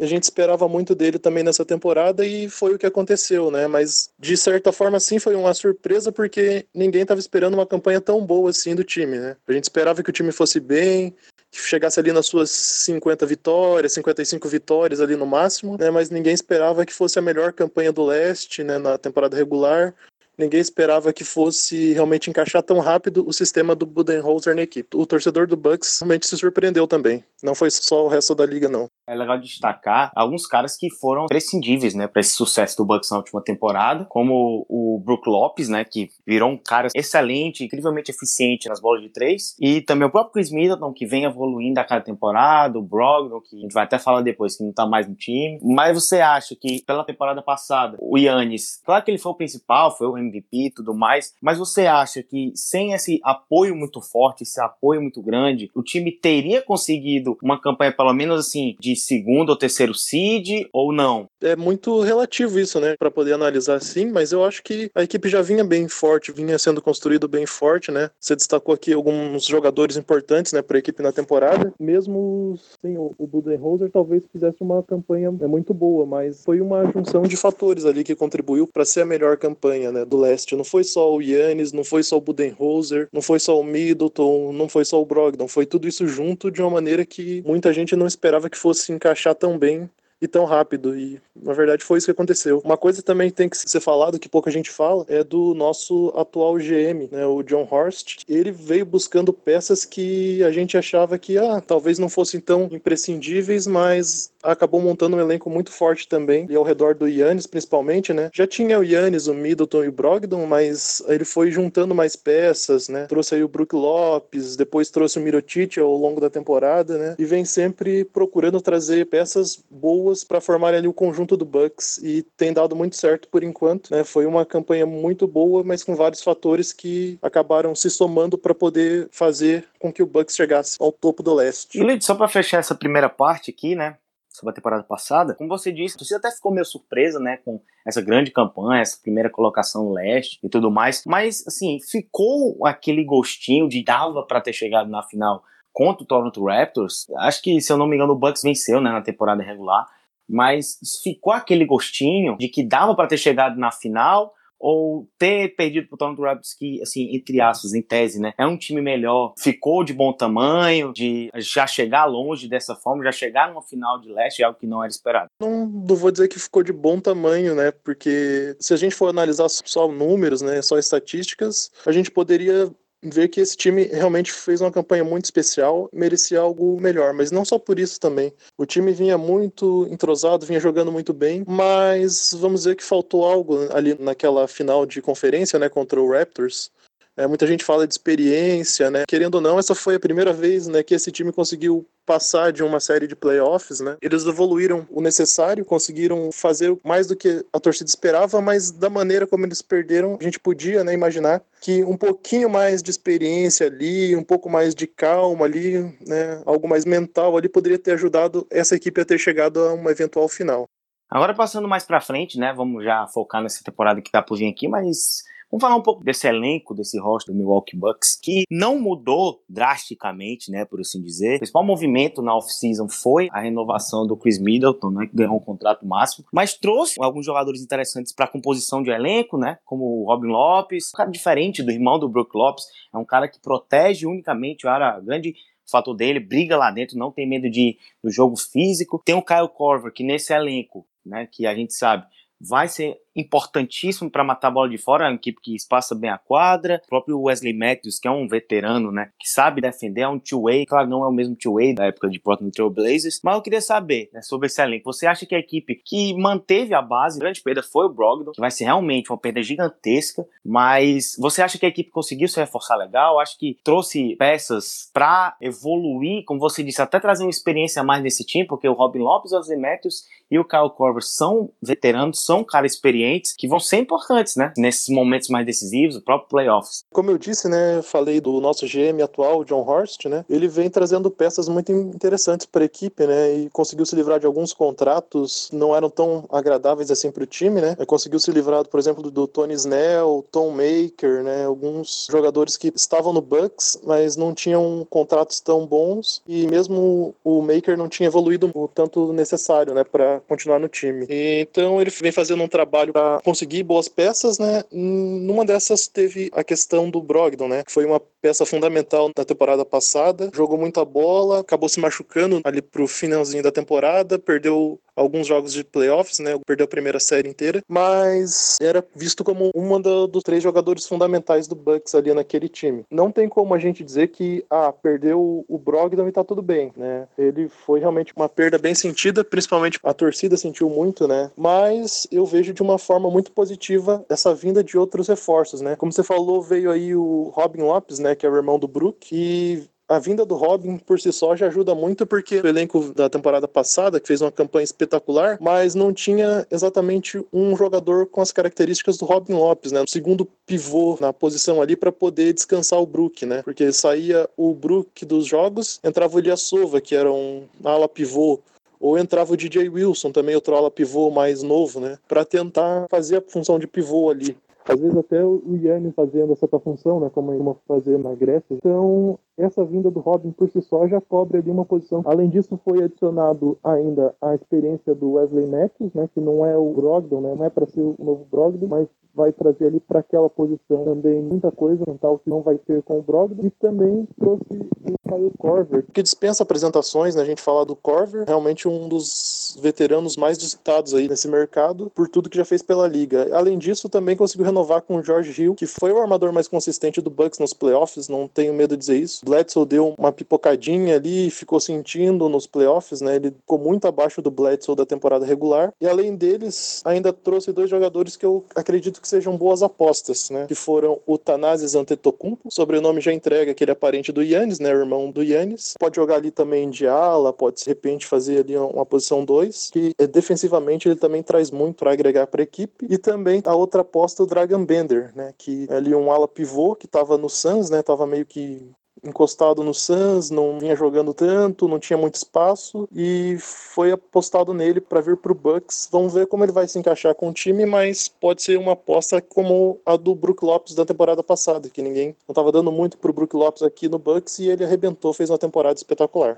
A 0.00 0.06
gente 0.06 0.24
esperava 0.24 0.68
muito 0.68 0.94
dele 0.94 1.18
também 1.18 1.44
nessa 1.44 1.64
temporada 1.64 2.26
e 2.26 2.48
foi 2.48 2.74
o 2.74 2.78
que 2.78 2.86
aconteceu, 2.86 3.50
né? 3.50 3.68
Mas 3.68 4.10
de 4.18 4.36
certa 4.36 4.72
forma, 4.72 4.98
sim, 4.98 5.20
foi 5.20 5.36
uma 5.36 5.54
surpresa 5.54 6.10
porque 6.10 6.66
ninguém 6.74 7.02
estava 7.02 7.20
esperando 7.20 7.54
uma 7.54 7.66
campanha 7.66 8.00
tão 8.00 8.24
boa 8.24 8.50
assim 8.50 8.74
do 8.74 8.82
time, 8.82 9.18
né? 9.18 9.36
A 9.46 9.52
gente 9.52 9.64
esperava 9.64 10.02
que 10.02 10.10
o 10.10 10.12
time 10.12 10.32
fosse 10.32 10.58
bem, 10.58 11.14
que 11.50 11.60
chegasse 11.60 12.00
ali 12.00 12.10
nas 12.10 12.26
suas 12.26 12.50
50 12.50 13.24
vitórias, 13.24 13.92
55 13.92 14.48
vitórias 14.48 15.00
ali 15.00 15.14
no 15.14 15.26
máximo, 15.26 15.76
né? 15.78 15.88
Mas 15.90 16.10
ninguém 16.10 16.34
esperava 16.34 16.84
que 16.84 16.92
fosse 16.92 17.16
a 17.18 17.22
melhor 17.22 17.52
campanha 17.52 17.92
do 17.92 18.04
leste, 18.04 18.64
né? 18.64 18.78
Na 18.78 18.98
temporada 18.98 19.36
regular 19.36 19.94
ninguém 20.38 20.60
esperava 20.60 21.12
que 21.12 21.24
fosse 21.24 21.92
realmente 21.92 22.30
encaixar 22.30 22.62
tão 22.62 22.80
rápido 22.80 23.26
o 23.26 23.32
sistema 23.32 23.74
do 23.74 23.86
Budenholzer 23.86 24.54
na 24.54 24.62
equipe. 24.62 24.96
O 24.96 25.06
torcedor 25.06 25.46
do 25.46 25.56
Bucks 25.56 26.00
realmente 26.00 26.26
se 26.26 26.36
surpreendeu 26.36 26.86
também. 26.86 27.24
Não 27.42 27.54
foi 27.54 27.70
só 27.70 28.04
o 28.04 28.08
resto 28.08 28.34
da 28.34 28.46
liga, 28.46 28.68
não. 28.68 28.88
É 29.06 29.14
legal 29.14 29.38
destacar 29.38 30.10
alguns 30.14 30.46
caras 30.46 30.76
que 30.76 30.90
foram 30.90 31.26
prescindíveis, 31.26 31.94
né, 31.94 32.06
para 32.06 32.20
esse 32.20 32.32
sucesso 32.32 32.76
do 32.76 32.86
Bucks 32.86 33.10
na 33.10 33.18
última 33.18 33.42
temporada, 33.42 34.06
como 34.06 34.64
o 34.68 35.00
Brook 35.04 35.28
Lopes, 35.28 35.68
né, 35.68 35.84
que 35.84 36.08
virou 36.26 36.50
um 36.50 36.56
cara 36.56 36.88
excelente, 36.94 37.64
incrivelmente 37.64 38.10
eficiente 38.10 38.68
nas 38.68 38.80
bolas 38.80 39.02
de 39.02 39.08
três, 39.08 39.54
e 39.60 39.80
também 39.80 40.06
o 40.06 40.10
próprio 40.10 40.32
Chris 40.32 40.50
Middleton, 40.50 40.92
que 40.92 41.06
vem 41.06 41.24
evoluindo 41.24 41.80
a 41.80 41.84
cada 41.84 42.04
temporada, 42.04 42.78
o 42.78 42.82
Brogdon, 42.82 43.40
que 43.40 43.56
a 43.56 43.60
gente 43.60 43.72
vai 43.72 43.84
até 43.84 43.98
falar 43.98 44.22
depois 44.22 44.56
que 44.56 44.64
não 44.64 44.72
tá 44.72 44.86
mais 44.86 45.08
no 45.08 45.14
time. 45.14 45.58
Mas 45.62 45.94
você 45.94 46.20
acha 46.20 46.54
que 46.54 46.82
pela 46.84 47.04
temporada 47.04 47.42
passada, 47.42 47.96
o 48.00 48.18
Yannis, 48.18 48.80
claro 48.84 49.04
que 49.04 49.10
ele 49.10 49.18
foi 49.18 49.32
o 49.32 49.36
principal, 49.36 49.96
foi 49.96 50.06
o 50.06 50.18
MVP 50.18 50.66
e 50.66 50.70
tudo 50.70 50.94
mais, 50.94 51.34
mas 51.40 51.58
você 51.58 51.86
acha 51.86 52.22
que 52.22 52.52
sem 52.54 52.92
esse 52.92 53.20
apoio 53.22 53.74
muito 53.74 54.00
forte, 54.00 54.42
esse 54.42 54.60
apoio 54.60 55.00
muito 55.00 55.22
grande, 55.22 55.70
o 55.74 55.82
time 55.82 56.12
teria 56.12 56.62
conseguido 56.62 57.36
uma 57.42 57.60
campanha 57.60 57.92
pelo 57.92 58.12
menos 58.12 58.40
assim 58.40 58.76
de 58.80 58.96
segundo 58.96 59.50
ou 59.50 59.56
terceiro 59.56 59.94
seed 59.94 60.66
ou 60.72 60.92
não? 60.92 61.26
É 61.42 61.56
muito 61.56 62.00
relativo 62.00 62.58
isso, 62.58 62.80
né, 62.80 62.94
para 62.98 63.10
poder 63.10 63.34
analisar 63.34 63.76
assim, 63.76 64.10
mas 64.10 64.32
eu 64.32 64.44
acho 64.44 64.62
que 64.62 64.90
a 64.94 65.02
equipe 65.02 65.28
já 65.28 65.42
vinha 65.42 65.64
bem 65.64 65.88
forte, 65.88 66.13
vinha 66.32 66.58
sendo 66.58 66.82
construído 66.82 67.28
bem 67.28 67.46
forte, 67.46 67.90
né? 67.90 68.10
Você 68.18 68.34
destacou 68.36 68.74
aqui 68.74 68.92
alguns 68.92 69.44
jogadores 69.44 69.96
importantes, 69.96 70.52
né, 70.52 70.62
para 70.62 70.76
a 70.76 70.80
equipe 70.80 71.02
na 71.02 71.12
temporada. 71.12 71.72
Mesmo 71.78 72.58
sem 72.80 72.98
o, 72.98 73.14
o 73.18 73.26
Budenholzer, 73.26 73.90
talvez 73.90 74.22
fizesse 74.32 74.58
uma 74.60 74.82
campanha 74.82 75.34
é 75.40 75.46
muito 75.46 75.72
boa, 75.72 76.06
mas 76.06 76.42
foi 76.44 76.60
uma 76.60 76.90
junção 76.90 77.22
de 77.22 77.36
fatores 77.36 77.84
ali 77.84 78.04
que 78.04 78.14
contribuiu 78.14 78.66
para 78.66 78.84
ser 78.84 79.02
a 79.02 79.06
melhor 79.06 79.36
campanha, 79.36 79.90
né, 79.90 80.04
do 80.04 80.16
leste. 80.16 80.56
Não 80.56 80.64
foi 80.64 80.84
só 80.84 81.14
o 81.14 81.20
Yannis, 81.20 81.72
não 81.72 81.84
foi 81.84 82.02
só 82.02 82.16
o 82.16 82.20
Budenholzer, 82.20 83.08
não 83.12 83.22
foi 83.22 83.38
só 83.38 83.58
o 83.58 83.64
Middleton, 83.64 84.52
não 84.52 84.68
foi 84.68 84.84
só 84.84 85.00
o 85.00 85.06
Brogdon, 85.06 85.48
foi 85.48 85.66
tudo 85.66 85.88
isso 85.88 86.06
junto 86.06 86.50
de 86.50 86.60
uma 86.60 86.70
maneira 86.70 87.04
que 87.04 87.42
muita 87.46 87.72
gente 87.72 87.96
não 87.96 88.06
esperava 88.06 88.50
que 88.50 88.58
fosse 88.58 88.92
encaixar 88.92 89.34
tão 89.34 89.58
bem 89.58 89.88
e 90.20 90.28
tão 90.28 90.44
rápido. 90.44 90.96
E 90.96 91.20
na 91.34 91.52
verdade 91.52 91.84
foi 91.84 91.98
isso 91.98 92.06
que 92.06 92.10
aconteceu. 92.10 92.60
Uma 92.64 92.76
coisa 92.76 93.02
também 93.02 93.30
tem 93.30 93.48
que 93.48 93.56
ser 93.56 93.80
falado, 93.80 94.18
que 94.18 94.28
pouca 94.28 94.50
gente 94.50 94.70
fala, 94.70 95.04
é 95.08 95.22
do 95.22 95.54
nosso 95.54 96.12
atual 96.16 96.54
GM, 96.56 97.08
né, 97.10 97.26
o 97.26 97.42
John 97.42 97.66
Horst. 97.70 98.22
Ele 98.28 98.50
veio 98.50 98.86
buscando 98.86 99.32
peças 99.32 99.84
que 99.84 100.42
a 100.42 100.50
gente 100.50 100.76
achava 100.76 101.18
que 101.18 101.38
ah, 101.38 101.60
talvez 101.60 101.98
não 101.98 102.08
fossem 102.08 102.40
tão 102.40 102.68
imprescindíveis, 102.70 103.66
mas 103.66 104.32
acabou 104.44 104.80
montando 104.80 105.16
um 105.16 105.20
elenco 105.20 105.50
muito 105.50 105.72
forte 105.72 106.06
também, 106.06 106.46
e 106.48 106.54
ao 106.54 106.62
redor 106.62 106.94
do 106.94 107.08
Yannis 107.08 107.46
principalmente, 107.46 108.12
né? 108.12 108.30
Já 108.32 108.46
tinha 108.46 108.78
o 108.78 108.84
Yannis, 108.84 109.26
o 109.26 109.34
Middleton 109.34 109.84
e 109.84 109.88
o 109.88 109.92
Brogdon, 109.92 110.46
mas 110.46 111.02
ele 111.08 111.24
foi 111.24 111.50
juntando 111.50 111.94
mais 111.94 112.14
peças, 112.14 112.88
né? 112.88 113.06
Trouxe 113.06 113.34
aí 113.34 113.42
o 113.42 113.48
Brook 113.48 113.74
Lopes, 113.74 114.56
depois 114.56 114.90
trouxe 114.90 115.18
o 115.18 115.22
Mirotic 115.22 115.78
ao 115.78 115.96
longo 115.96 116.20
da 116.20 116.30
temporada, 116.30 116.98
né? 116.98 117.14
E 117.18 117.24
vem 117.24 117.44
sempre 117.44 118.04
procurando 118.04 118.60
trazer 118.60 119.06
peças 119.06 119.62
boas 119.70 120.24
para 120.24 120.40
formar 120.40 120.74
ali 120.74 120.86
o 120.86 120.92
conjunto 120.92 121.36
do 121.36 121.44
Bucks 121.44 121.98
e 121.98 122.22
tem 122.36 122.52
dado 122.52 122.76
muito 122.76 122.96
certo 122.96 123.28
por 123.28 123.42
enquanto, 123.42 123.90
né? 123.90 124.04
Foi 124.04 124.26
uma 124.26 124.44
campanha 124.44 124.86
muito 124.86 125.26
boa, 125.26 125.62
mas 125.64 125.82
com 125.82 125.94
vários 125.94 126.22
fatores 126.22 126.72
que 126.72 127.18
acabaram 127.22 127.74
se 127.74 127.90
somando 127.90 128.36
para 128.36 128.54
poder 128.54 129.08
fazer 129.10 129.64
com 129.78 129.92
que 129.92 130.02
o 130.02 130.06
Bucks 130.06 130.36
chegasse 130.36 130.76
ao 130.80 130.92
topo 130.92 131.22
do 131.22 131.34
leste. 131.34 131.80
E 131.80 132.00
só 132.02 132.14
para 132.14 132.28
fechar 132.28 132.58
essa 132.58 132.74
primeira 132.74 133.08
parte 133.08 133.50
aqui, 133.50 133.74
né? 133.74 133.96
Sobre 134.34 134.50
a 134.50 134.54
temporada 134.54 134.82
passada, 134.82 135.32
como 135.32 135.48
você 135.48 135.70
disse, 135.70 135.96
você 135.96 136.16
até 136.16 136.28
ficou 136.30 136.52
meio 136.52 136.64
surpresa, 136.64 137.20
né, 137.20 137.36
com 137.44 137.60
essa 137.86 138.02
grande 138.02 138.32
campanha, 138.32 138.82
essa 138.82 139.00
primeira 139.00 139.30
colocação 139.30 139.84
no 139.84 139.92
leste 139.92 140.40
e 140.42 140.48
tudo 140.48 140.72
mais, 140.72 141.04
mas 141.06 141.46
assim, 141.46 141.78
ficou 141.80 142.66
aquele 142.66 143.04
gostinho 143.04 143.68
de 143.68 143.84
dava 143.84 144.26
para 144.26 144.40
ter 144.40 144.52
chegado 144.52 144.90
na 144.90 145.04
final 145.04 145.44
contra 145.72 146.02
o 146.02 146.06
Toronto 146.06 146.44
Raptors. 146.44 147.06
Acho 147.18 147.40
que, 147.42 147.60
se 147.60 147.72
eu 147.72 147.76
não 147.76 147.86
me 147.86 147.94
engano, 147.94 148.12
o 148.12 148.18
Bucks 148.18 148.42
venceu, 148.42 148.80
né, 148.80 148.90
na 148.90 149.02
temporada 149.02 149.40
regular, 149.40 149.86
mas 150.28 150.78
ficou 151.02 151.32
aquele 151.32 151.64
gostinho 151.64 152.36
de 152.36 152.48
que 152.48 152.66
dava 152.66 152.94
para 152.96 153.06
ter 153.06 153.18
chegado 153.18 153.56
na 153.56 153.70
final 153.70 154.34
ou 154.64 155.06
ter 155.18 155.54
perdido 155.54 155.88
pro 155.88 155.98
Toronto 155.98 156.22
Raptors 156.22 156.54
que, 156.54 156.80
assim, 156.80 157.14
entre 157.14 157.38
aspas, 157.38 157.74
em 157.74 157.82
tese, 157.82 158.18
né, 158.18 158.32
é 158.38 158.46
um 158.46 158.56
time 158.56 158.80
melhor, 158.80 159.34
ficou 159.38 159.84
de 159.84 159.92
bom 159.92 160.10
tamanho, 160.10 160.90
de 160.90 161.30
já 161.36 161.66
chegar 161.66 162.06
longe 162.06 162.48
dessa 162.48 162.74
forma, 162.74 163.04
já 163.04 163.12
chegar 163.12 163.50
numa 163.50 163.60
final 163.60 164.00
de 164.00 164.10
leste, 164.10 164.40
é 164.40 164.46
algo 164.46 164.58
que 164.58 164.66
não 164.66 164.82
era 164.82 164.90
esperado. 164.90 165.28
Não, 165.38 165.66
não 165.66 165.94
vou 165.94 166.10
dizer 166.10 166.28
que 166.28 166.38
ficou 166.38 166.62
de 166.62 166.72
bom 166.72 166.98
tamanho, 166.98 167.54
né, 167.54 167.72
porque 167.72 168.56
se 168.58 168.72
a 168.72 168.76
gente 168.78 168.94
for 168.94 169.08
analisar 169.08 169.50
só 169.50 169.86
números, 169.86 170.40
né, 170.40 170.62
só 170.62 170.78
estatísticas, 170.78 171.70
a 171.84 171.92
gente 171.92 172.10
poderia 172.10 172.72
ver 173.04 173.28
que 173.28 173.40
esse 173.40 173.56
time 173.56 173.84
realmente 173.84 174.32
fez 174.32 174.60
uma 174.60 174.70
campanha 174.70 175.04
muito 175.04 175.24
especial, 175.24 175.88
merecia 175.92 176.40
algo 176.40 176.80
melhor, 176.80 177.12
mas 177.12 177.30
não 177.30 177.44
só 177.44 177.58
por 177.58 177.78
isso 177.78 178.00
também. 178.00 178.32
O 178.56 178.64
time 178.64 178.92
vinha 178.92 179.18
muito 179.18 179.86
entrosado, 179.90 180.46
vinha 180.46 180.60
jogando 180.60 180.90
muito 180.90 181.12
bem, 181.12 181.44
mas 181.46 182.34
vamos 182.38 182.62
dizer 182.62 182.76
que 182.76 182.84
faltou 182.84 183.24
algo 183.24 183.72
ali 183.72 183.96
naquela 183.98 184.48
final 184.48 184.86
de 184.86 185.02
conferência, 185.02 185.58
né, 185.58 185.68
contra 185.68 186.00
o 186.00 186.10
Raptors. 186.10 186.70
É, 187.16 187.26
muita 187.26 187.46
gente 187.46 187.64
fala 187.64 187.86
de 187.86 187.94
experiência, 187.94 188.90
né? 188.90 189.04
Querendo 189.06 189.36
ou 189.36 189.40
não, 189.40 189.58
essa 189.58 189.74
foi 189.74 189.94
a 189.94 190.00
primeira 190.00 190.32
vez 190.32 190.66
né, 190.66 190.82
que 190.82 190.94
esse 190.94 191.12
time 191.12 191.32
conseguiu 191.32 191.86
passar 192.04 192.52
de 192.52 192.62
uma 192.62 192.80
série 192.80 193.06
de 193.06 193.16
playoffs, 193.16 193.80
né? 193.80 193.96
Eles 194.00 194.24
evoluíram 194.26 194.86
o 194.90 195.00
necessário, 195.00 195.64
conseguiram 195.64 196.30
fazer 196.32 196.76
mais 196.84 197.06
do 197.06 197.16
que 197.16 197.44
a 197.52 197.60
torcida 197.60 197.88
esperava, 197.88 198.40
mas 198.40 198.70
da 198.70 198.90
maneira 198.90 199.26
como 199.26 199.46
eles 199.46 199.62
perderam, 199.62 200.18
a 200.20 200.24
gente 200.24 200.38
podia 200.38 200.84
né, 200.84 200.92
imaginar 200.92 201.42
que 201.60 201.82
um 201.84 201.96
pouquinho 201.96 202.48
mais 202.48 202.82
de 202.82 202.90
experiência 202.90 203.66
ali, 203.66 204.14
um 204.14 204.22
pouco 204.22 204.50
mais 204.50 204.74
de 204.74 204.86
calma 204.86 205.46
ali, 205.46 205.78
né, 206.06 206.42
algo 206.44 206.68
mais 206.68 206.84
mental 206.84 207.36
ali 207.36 207.48
poderia 207.48 207.78
ter 207.78 207.92
ajudado 207.92 208.46
essa 208.50 208.76
equipe 208.76 209.00
a 209.00 209.04
ter 209.04 209.18
chegado 209.18 209.60
a 209.60 209.72
uma 209.72 209.90
eventual 209.90 210.28
final. 210.28 210.68
Agora 211.10 211.34
passando 211.34 211.68
mais 211.68 211.84
para 211.84 212.00
frente, 212.00 212.38
né? 212.38 212.52
Vamos 212.52 212.82
já 212.82 213.06
focar 213.06 213.42
nessa 213.42 213.62
temporada 213.62 214.02
que 214.02 214.10
tá 214.10 214.20
por 214.20 214.36
vir 214.36 214.50
aqui, 214.50 214.66
mas 214.66 215.22
Vamos 215.54 215.62
falar 215.62 215.76
um 215.76 215.82
pouco 215.82 216.02
desse 216.02 216.26
elenco, 216.26 216.74
desse 216.74 216.98
roster 216.98 217.32
do 217.32 217.38
Milwaukee 217.38 217.76
Bucks, 217.76 218.18
que 218.20 218.42
não 218.50 218.76
mudou 218.76 219.40
drasticamente, 219.48 220.50
né, 220.50 220.64
por 220.64 220.80
assim 220.80 221.00
dizer. 221.00 221.36
O 221.36 221.38
principal 221.38 221.64
movimento 221.64 222.20
na 222.20 222.34
off-season 222.34 222.88
foi 222.88 223.28
a 223.30 223.40
renovação 223.40 224.04
do 224.04 224.16
Chris 224.16 224.40
Middleton, 224.40 224.90
né, 224.90 225.06
que 225.06 225.14
ganhou 225.14 225.36
um 225.36 225.40
contrato 225.40 225.86
máximo, 225.86 226.26
mas 226.32 226.54
trouxe 226.54 227.00
alguns 227.00 227.24
jogadores 227.24 227.62
interessantes 227.62 228.12
para 228.12 228.24
a 228.24 228.28
composição 228.28 228.82
de 228.82 228.90
elenco, 228.90 229.38
né, 229.38 229.56
como 229.64 229.84
o 229.84 230.06
Robin 230.06 230.26
Lopes, 230.26 230.90
um 230.92 230.96
cara 230.96 231.10
diferente 231.12 231.62
do 231.62 231.70
irmão 231.70 232.00
do 232.00 232.08
Brook 232.08 232.36
Lopes, 232.36 232.64
é 232.92 232.98
um 232.98 233.04
cara 233.04 233.28
que 233.28 233.40
protege 233.40 234.08
unicamente 234.08 234.66
o 234.66 234.68
área 234.68 234.98
grande 234.98 235.36
fator 235.70 235.94
dele, 235.94 236.18
briga 236.18 236.56
lá 236.56 236.72
dentro, 236.72 236.98
não 236.98 237.12
tem 237.12 237.28
medo 237.28 237.48
de 237.48 237.78
do 238.02 238.10
jogo 238.10 238.36
físico. 238.36 239.00
Tem 239.04 239.14
o 239.14 239.22
Kyle 239.22 239.48
Korver, 239.48 239.92
que 239.92 240.02
nesse 240.02 240.32
elenco, 240.32 240.84
né, 241.06 241.28
que 241.30 241.46
a 241.46 241.54
gente 241.54 241.74
sabe, 241.74 242.04
vai 242.40 242.66
ser 242.66 242.98
importantíssimo 243.16 244.10
para 244.10 244.24
matar 244.24 244.48
a 244.48 244.50
bola 244.50 244.68
de 244.68 244.78
fora, 244.78 245.06
é 245.06 245.08
uma 245.08 245.14
equipe 245.16 245.40
que 245.40 245.54
espaça 245.54 245.94
bem 245.94 246.10
a 246.10 246.18
quadra. 246.18 246.80
O 246.84 246.88
próprio 246.88 247.20
Wesley 247.20 247.56
Matthews, 247.56 247.98
que 247.98 248.08
é 248.08 248.10
um 248.10 248.26
veterano, 248.26 248.90
né, 248.90 249.10
que 249.18 249.28
sabe 249.28 249.60
defender, 249.60 250.02
é 250.02 250.08
um 250.08 250.18
two-way, 250.18 250.66
claro, 250.66 250.88
não 250.88 251.04
é 251.04 251.08
o 251.08 251.12
mesmo 251.12 251.36
two-way 251.36 251.74
da 251.74 251.86
época 251.86 252.08
de 252.08 252.18
Portland 252.18 252.52
Trail 252.52 252.70
Blazers, 252.70 253.20
mas 253.22 253.34
eu 253.34 253.42
queria 253.42 253.60
saber 253.60 254.10
né, 254.12 254.20
sobre 254.22 254.46
esse 254.46 254.60
elenco. 254.60 254.92
Você 254.92 255.06
acha 255.06 255.26
que 255.26 255.34
a 255.34 255.38
equipe 255.38 255.80
que 255.84 256.14
manteve 256.14 256.74
a 256.74 256.82
base, 256.82 257.18
a 257.18 257.20
grande 257.20 257.42
perda 257.42 257.62
foi 257.62 257.86
o 257.86 257.88
Brogdon, 257.88 258.32
que 258.32 258.40
vai 258.40 258.50
ser 258.50 258.64
realmente 258.64 259.10
uma 259.10 259.18
perda 259.18 259.42
gigantesca, 259.42 260.26
mas 260.44 261.16
você 261.18 261.42
acha 261.42 261.58
que 261.58 261.66
a 261.66 261.68
equipe 261.68 261.90
conseguiu 261.90 262.28
se 262.28 262.40
reforçar 262.40 262.76
legal? 262.76 263.20
Acho 263.20 263.38
que 263.38 263.58
trouxe 263.62 264.16
peças 264.16 264.90
para 264.92 265.36
evoluir, 265.40 266.24
como 266.24 266.40
você 266.40 266.62
disse, 266.62 266.82
até 266.82 266.98
trazer 266.98 267.24
uma 267.24 267.30
experiência 267.30 267.82
mais 267.82 268.02
nesse 268.02 268.24
time, 268.24 268.46
porque 268.46 268.68
o 268.68 268.72
Robin 268.72 269.00
Lopes, 269.00 269.32
o 269.32 269.36
Wesley 269.36 269.58
Matthews 269.58 270.04
e 270.30 270.38
o 270.38 270.44
Kyle 270.44 270.70
Korver 270.70 271.02
são 271.02 271.50
veteranos, 271.62 272.24
são 272.24 272.42
caras 272.42 272.72
experientes 272.72 273.03
que 273.36 273.48
vão 273.48 273.60
ser 273.60 273.78
importantes, 273.78 274.36
né? 274.36 274.52
Nesses 274.56 274.88
momentos 274.88 275.28
mais 275.28 275.46
decisivos, 275.46 275.96
o 275.96 276.02
próprio 276.02 276.28
playoffs. 276.28 276.84
Como 276.92 277.10
eu 277.10 277.18
disse, 277.18 277.48
né? 277.48 277.82
Falei 277.82 278.20
do 278.20 278.40
nosso 278.40 278.66
GM 278.66 279.02
atual, 279.02 279.44
John 279.44 279.62
Horst, 279.62 280.06
né? 280.06 280.24
Ele 280.28 280.48
vem 280.48 280.70
trazendo 280.70 281.10
peças 281.10 281.48
muito 281.48 281.72
interessantes 281.72 282.46
para 282.46 282.62
a 282.62 282.66
equipe, 282.66 283.06
né? 283.06 283.34
E 283.34 283.50
conseguiu 283.50 283.86
se 283.86 283.94
livrar 283.94 284.18
de 284.18 284.26
alguns 284.26 284.52
contratos 284.52 285.50
não 285.52 285.74
eram 285.74 285.90
tão 285.90 286.24
agradáveis 286.30 286.90
assim 286.90 287.10
para 287.10 287.22
o 287.22 287.26
time, 287.26 287.60
né? 287.60 287.76
Conseguiu 287.86 288.18
se 288.18 288.30
livrar, 288.30 288.66
por 288.66 288.78
exemplo, 288.78 289.10
do 289.10 289.26
Tony 289.26 289.54
Snell, 289.54 290.24
Tom 290.30 290.50
Maker, 290.50 291.22
né? 291.22 291.44
Alguns 291.44 292.06
jogadores 292.10 292.56
que 292.56 292.72
estavam 292.74 293.12
no 293.12 293.20
Bucks, 293.20 293.80
mas 293.84 294.16
não 294.16 294.34
tinham 294.34 294.86
contratos 294.88 295.40
tão 295.40 295.66
bons 295.66 296.22
e 296.26 296.46
mesmo 296.46 297.14
o 297.24 297.42
Maker 297.42 297.76
não 297.76 297.88
tinha 297.88 298.06
evoluído 298.06 298.50
o 298.54 298.68
tanto 298.68 299.12
necessário, 299.12 299.74
né? 299.74 299.84
Para 299.84 300.20
continuar 300.28 300.58
no 300.58 300.68
time. 300.68 301.06
E, 301.08 301.40
então 301.40 301.80
ele 301.80 301.90
vem 301.90 302.12
fazendo 302.12 302.42
um 302.42 302.48
trabalho 302.48 302.92
para 302.94 303.20
conseguir 303.24 303.64
boas 303.64 303.88
peças, 303.88 304.38
né? 304.38 304.62
Numa 304.70 305.44
dessas 305.44 305.88
teve 305.88 306.30
a 306.32 306.44
questão 306.44 306.88
do 306.88 307.02
Brogdon, 307.02 307.48
né? 307.48 307.64
Que 307.64 307.72
foi 307.72 307.84
uma 307.84 307.98
peça 307.98 308.46
fundamental 308.46 309.10
na 309.16 309.24
temporada 309.24 309.64
passada. 309.64 310.30
Jogou 310.32 310.56
muita 310.56 310.84
bola, 310.84 311.40
acabou 311.40 311.68
se 311.68 311.80
machucando 311.80 312.40
ali 312.44 312.62
pro 312.62 312.86
finalzinho 312.86 313.42
da 313.42 313.50
temporada, 313.50 314.16
perdeu 314.16 314.78
alguns 314.96 315.26
jogos 315.26 315.52
de 315.52 315.64
playoffs, 315.64 316.18
né? 316.18 316.38
Perdeu 316.46 316.64
a 316.64 316.68
primeira 316.68 317.00
série 317.00 317.28
inteira, 317.28 317.62
mas 317.68 318.56
era 318.60 318.84
visto 318.94 319.24
como 319.24 319.50
uma 319.54 319.80
dos 319.80 320.22
três 320.22 320.42
jogadores 320.42 320.86
fundamentais 320.86 321.46
do 321.46 321.54
Bucks 321.54 321.94
ali 321.94 322.12
naquele 322.14 322.48
time. 322.48 322.84
Não 322.90 323.10
tem 323.10 323.28
como 323.28 323.54
a 323.54 323.58
gente 323.58 323.84
dizer 323.84 324.08
que, 324.08 324.44
ah, 324.50 324.72
perdeu 324.72 325.44
o 325.48 325.58
Brogdon 325.58 326.08
e 326.08 326.12
tá 326.12 326.24
tudo 326.24 326.42
bem, 326.42 326.72
né? 326.76 327.06
Ele 327.18 327.48
foi 327.48 327.80
realmente 327.80 328.12
uma 328.16 328.28
perda 328.28 328.58
bem 328.58 328.74
sentida, 328.74 329.24
principalmente 329.24 329.78
a 329.82 329.92
torcida 329.92 330.36
sentiu 330.36 330.68
muito, 330.68 331.06
né? 331.08 331.30
Mas 331.36 332.06
eu 332.10 332.24
vejo 332.24 332.52
de 332.52 332.62
uma 332.62 332.78
forma 332.78 333.10
muito 333.10 333.32
positiva 333.32 334.04
essa 334.08 334.34
vinda 334.34 334.62
de 334.62 334.78
outros 334.78 335.08
reforços, 335.08 335.60
né? 335.60 335.76
Como 335.76 335.92
você 335.92 336.02
falou, 336.02 336.42
veio 336.42 336.70
aí 336.70 336.94
o 336.94 337.30
Robin 337.34 337.62
Lopes, 337.62 337.98
né? 337.98 338.14
Que 338.14 338.26
é 338.26 338.30
o 338.30 338.36
irmão 338.36 338.58
do 338.58 338.68
Brook, 338.68 339.08
e 339.12 339.64
a 339.88 339.98
vinda 339.98 340.24
do 340.24 340.34
Robin 340.34 340.78
por 340.78 341.00
si 341.00 341.12
só 341.12 341.36
já 341.36 341.46
ajuda 341.46 341.74
muito, 341.74 342.06
porque 342.06 342.40
o 342.40 342.46
elenco 342.46 342.92
da 342.94 343.08
temporada 343.08 343.46
passada, 343.46 344.00
que 344.00 344.08
fez 344.08 344.20
uma 344.20 344.32
campanha 344.32 344.64
espetacular, 344.64 345.38
mas 345.40 345.74
não 345.74 345.92
tinha 345.92 346.46
exatamente 346.50 347.24
um 347.32 347.56
jogador 347.56 348.06
com 348.06 348.20
as 348.20 348.32
características 348.32 348.96
do 348.96 349.04
Robin 349.04 349.34
Lopes, 349.34 349.72
né? 349.72 349.80
O 349.82 349.88
segundo 349.88 350.26
pivô 350.46 350.96
na 351.00 351.12
posição 351.12 351.60
ali 351.60 351.76
para 351.76 351.92
poder 351.92 352.32
descansar 352.32 352.80
o 352.80 352.86
Brook, 352.86 353.26
né? 353.26 353.42
Porque 353.42 353.72
saía 353.72 354.28
o 354.36 354.54
Brook 354.54 355.04
dos 355.04 355.26
jogos, 355.26 355.80
entrava 355.84 356.16
o 356.16 356.18
Ilyasova, 356.18 356.80
que 356.80 356.94
era 356.94 357.12
um 357.12 357.44
ala 357.62 357.88
pivô 357.88 358.40
ou 358.80 358.98
entrava 358.98 359.32
o 359.32 359.36
DJ 359.36 359.68
Wilson, 359.68 360.10
também 360.10 360.34
outro 360.34 360.54
ala 360.54 360.70
pivô 360.70 361.10
mais 361.10 361.42
novo, 361.42 361.80
né? 361.80 361.98
Para 362.06 362.24
tentar 362.24 362.86
fazer 362.90 363.16
a 363.16 363.22
função 363.22 363.58
de 363.58 363.66
pivô 363.66 364.10
ali. 364.10 364.36
Às 364.66 364.80
vezes 364.80 364.96
até 364.96 365.22
o 365.22 365.42
Yannis 365.62 365.94
fazendo 365.94 366.32
essa 366.32 366.58
função, 366.58 366.98
né, 366.98 367.10
como 367.12 367.34
ele 367.34 367.44
fazer 367.68 367.98
na 367.98 368.14
Grécia. 368.14 368.46
Então, 368.50 369.18
essa 369.36 369.64
vinda 369.64 369.90
do 369.90 370.00
Robin 370.00 370.30
por 370.30 370.48
si 370.48 370.60
só 370.62 370.86
já 370.86 371.00
cobre 371.00 371.38
ali 371.38 371.50
uma 371.50 371.64
posição. 371.64 372.02
Além 372.04 372.28
disso, 372.28 372.58
foi 372.64 372.82
adicionado 372.82 373.58
ainda 373.62 374.14
a 374.20 374.34
experiência 374.34 374.94
do 374.94 375.12
Wesley 375.12 375.46
Matthews, 375.46 375.92
né, 375.94 376.08
que 376.12 376.20
não 376.20 376.44
é 376.44 376.56
o 376.56 376.72
Brogdon, 376.72 377.20
né, 377.20 377.34
não 377.34 377.44
é 377.44 377.50
para 377.50 377.66
ser 377.66 377.80
o 377.80 377.96
novo 377.98 378.26
Brogdon, 378.30 378.66
mas 378.68 378.88
vai 379.14 379.32
trazer 379.32 379.66
ali 379.66 379.80
para 379.80 380.00
aquela 380.00 380.28
posição 380.28 380.84
também 380.84 381.22
muita 381.22 381.52
coisa 381.52 381.84
mental 381.86 382.18
que 382.18 382.28
não 382.28 382.42
vai 382.42 382.58
ter 382.58 382.82
com 382.82 382.98
o 382.98 383.02
Brogdon 383.02 383.46
e 383.46 383.50
também 383.50 384.08
trouxe 384.18 384.42
o 384.50 385.08
Kyle 385.08 385.32
Corver, 385.38 385.84
que 385.92 386.02
dispensa 386.02 386.42
apresentações, 386.42 387.14
né? 387.14 387.22
A 387.22 387.24
gente 387.24 387.40
fala 387.40 387.64
do 387.64 387.76
Corver, 387.76 388.24
realmente 388.26 388.66
um 388.66 388.88
dos 388.88 389.56
veteranos 389.62 390.16
mais 390.16 390.36
disputados 390.36 390.94
aí 390.94 391.08
nesse 391.08 391.28
mercado 391.28 391.90
por 391.94 392.08
tudo 392.08 392.28
que 392.28 392.36
já 392.36 392.44
fez 392.44 392.62
pela 392.62 392.88
liga. 392.88 393.28
Além 393.32 393.56
disso, 393.56 393.88
também 393.88 394.16
conseguiu 394.16 394.46
renovar 394.46 394.82
com 394.82 394.96
o 394.96 395.02
George 395.02 395.40
Hill, 395.40 395.54
que 395.54 395.66
foi 395.66 395.92
o 395.92 395.98
armador 395.98 396.32
mais 396.32 396.48
consistente 396.48 397.00
do 397.00 397.10
Bucks 397.10 397.38
nos 397.38 397.52
playoffs, 397.52 398.08
não 398.08 398.26
tenho 398.26 398.52
medo 398.52 398.76
de 398.76 398.80
dizer 398.80 398.96
isso. 398.96 399.23
Bledsoe 399.24 399.64
deu 399.66 399.94
uma 399.98 400.12
pipocadinha 400.12 400.96
ali, 400.96 401.30
ficou 401.30 401.58
sentindo 401.58 402.28
nos 402.28 402.46
playoffs, 402.46 403.00
né? 403.00 403.16
Ele 403.16 403.30
ficou 403.30 403.58
muito 403.58 403.88
abaixo 403.88 404.20
do 404.20 404.30
Bledsoe 404.30 404.76
da 404.76 404.84
temporada 404.84 405.24
regular. 405.24 405.72
E 405.80 405.88
além 405.88 406.14
deles, 406.14 406.82
ainda 406.84 407.12
trouxe 407.12 407.52
dois 407.52 407.70
jogadores 407.70 408.16
que 408.16 408.26
eu 408.26 408.44
acredito 408.54 409.00
que 409.00 409.08
sejam 409.08 409.36
boas 409.36 409.62
apostas, 409.62 410.30
né? 410.30 410.46
Que 410.46 410.54
foram 410.54 411.00
o 411.06 411.16
Tanazes 411.16 411.74
Antetokounmpo, 411.74 412.50
sobrenome 412.50 413.00
já 413.00 413.12
entrega 413.12 413.54
que 413.54 413.64
ele 413.64 413.70
é 413.70 413.74
parente 413.74 414.12
do 414.12 414.22
Yannis, 414.22 414.60
né? 414.60 414.70
Irmão 414.70 415.10
do 415.10 415.22
Yannis. 415.22 415.74
Pode 415.78 415.96
jogar 415.96 416.16
ali 416.16 416.30
também 416.30 416.68
de 416.68 416.86
ala, 416.86 417.32
pode 417.32 417.62
de 417.62 417.64
repente 417.66 418.06
fazer 418.06 418.40
ali 418.40 418.56
uma 418.56 418.84
posição 418.84 419.24
2, 419.24 419.70
que 419.72 419.94
é, 419.98 420.06
defensivamente 420.06 420.88
ele 420.88 420.96
também 420.96 421.22
traz 421.22 421.50
muito 421.50 421.76
para 421.76 421.92
agregar 421.92 422.26
para 422.26 422.42
a 422.42 422.44
equipe. 422.44 422.86
E 422.88 422.98
também 422.98 423.42
a 423.44 423.54
outra 423.54 423.80
aposta, 423.80 424.22
o 424.22 424.26
Dragon 424.26 424.64
Bender, 424.64 425.12
né? 425.14 425.32
Que 425.38 425.66
é 425.70 425.76
ali 425.76 425.94
um 425.94 426.10
ala 426.12 426.28
pivô 426.28 426.74
que 426.74 426.86
estava 426.86 427.16
no 427.16 427.28
Suns, 427.28 427.70
né? 427.70 427.82
Tava 427.82 428.06
meio 428.06 428.26
que 428.26 428.70
encostado 429.04 429.62
no 429.62 429.74
Suns, 429.74 430.30
não 430.30 430.58
vinha 430.58 430.74
jogando 430.74 431.12
tanto, 431.12 431.68
não 431.68 431.78
tinha 431.78 431.96
muito 431.96 432.14
espaço 432.14 432.88
e 432.92 433.36
foi 433.38 433.92
apostado 433.92 434.52
nele 434.54 434.80
para 434.80 435.00
vir 435.00 435.16
para 435.16 435.32
o 435.32 435.34
Bucks. 435.34 435.88
Vamos 435.90 436.14
ver 436.14 436.26
como 436.26 436.44
ele 436.44 436.52
vai 436.52 436.66
se 436.66 436.78
encaixar 436.78 437.14
com 437.14 437.28
o 437.28 437.32
time, 437.32 437.66
mas 437.66 438.08
pode 438.08 438.42
ser 438.42 438.58
uma 438.58 438.72
aposta 438.72 439.20
como 439.20 439.80
a 439.84 439.96
do 439.96 440.14
Brook 440.14 440.44
Lopes 440.44 440.74
da 440.74 440.84
temporada 440.84 441.22
passada, 441.22 441.68
que 441.68 441.82
ninguém 441.82 442.08
não 442.26 442.32
estava 442.32 442.50
dando 442.50 442.72
muito 442.72 442.98
para 442.98 443.10
o 443.10 443.14
Brook 443.14 443.34
Lopes 443.36 443.62
aqui 443.62 443.88
no 443.88 443.98
Bucks 443.98 444.38
e 444.38 444.48
ele 444.48 444.64
arrebentou, 444.64 445.12
fez 445.12 445.30
uma 445.30 445.38
temporada 445.38 445.76
espetacular. 445.76 446.36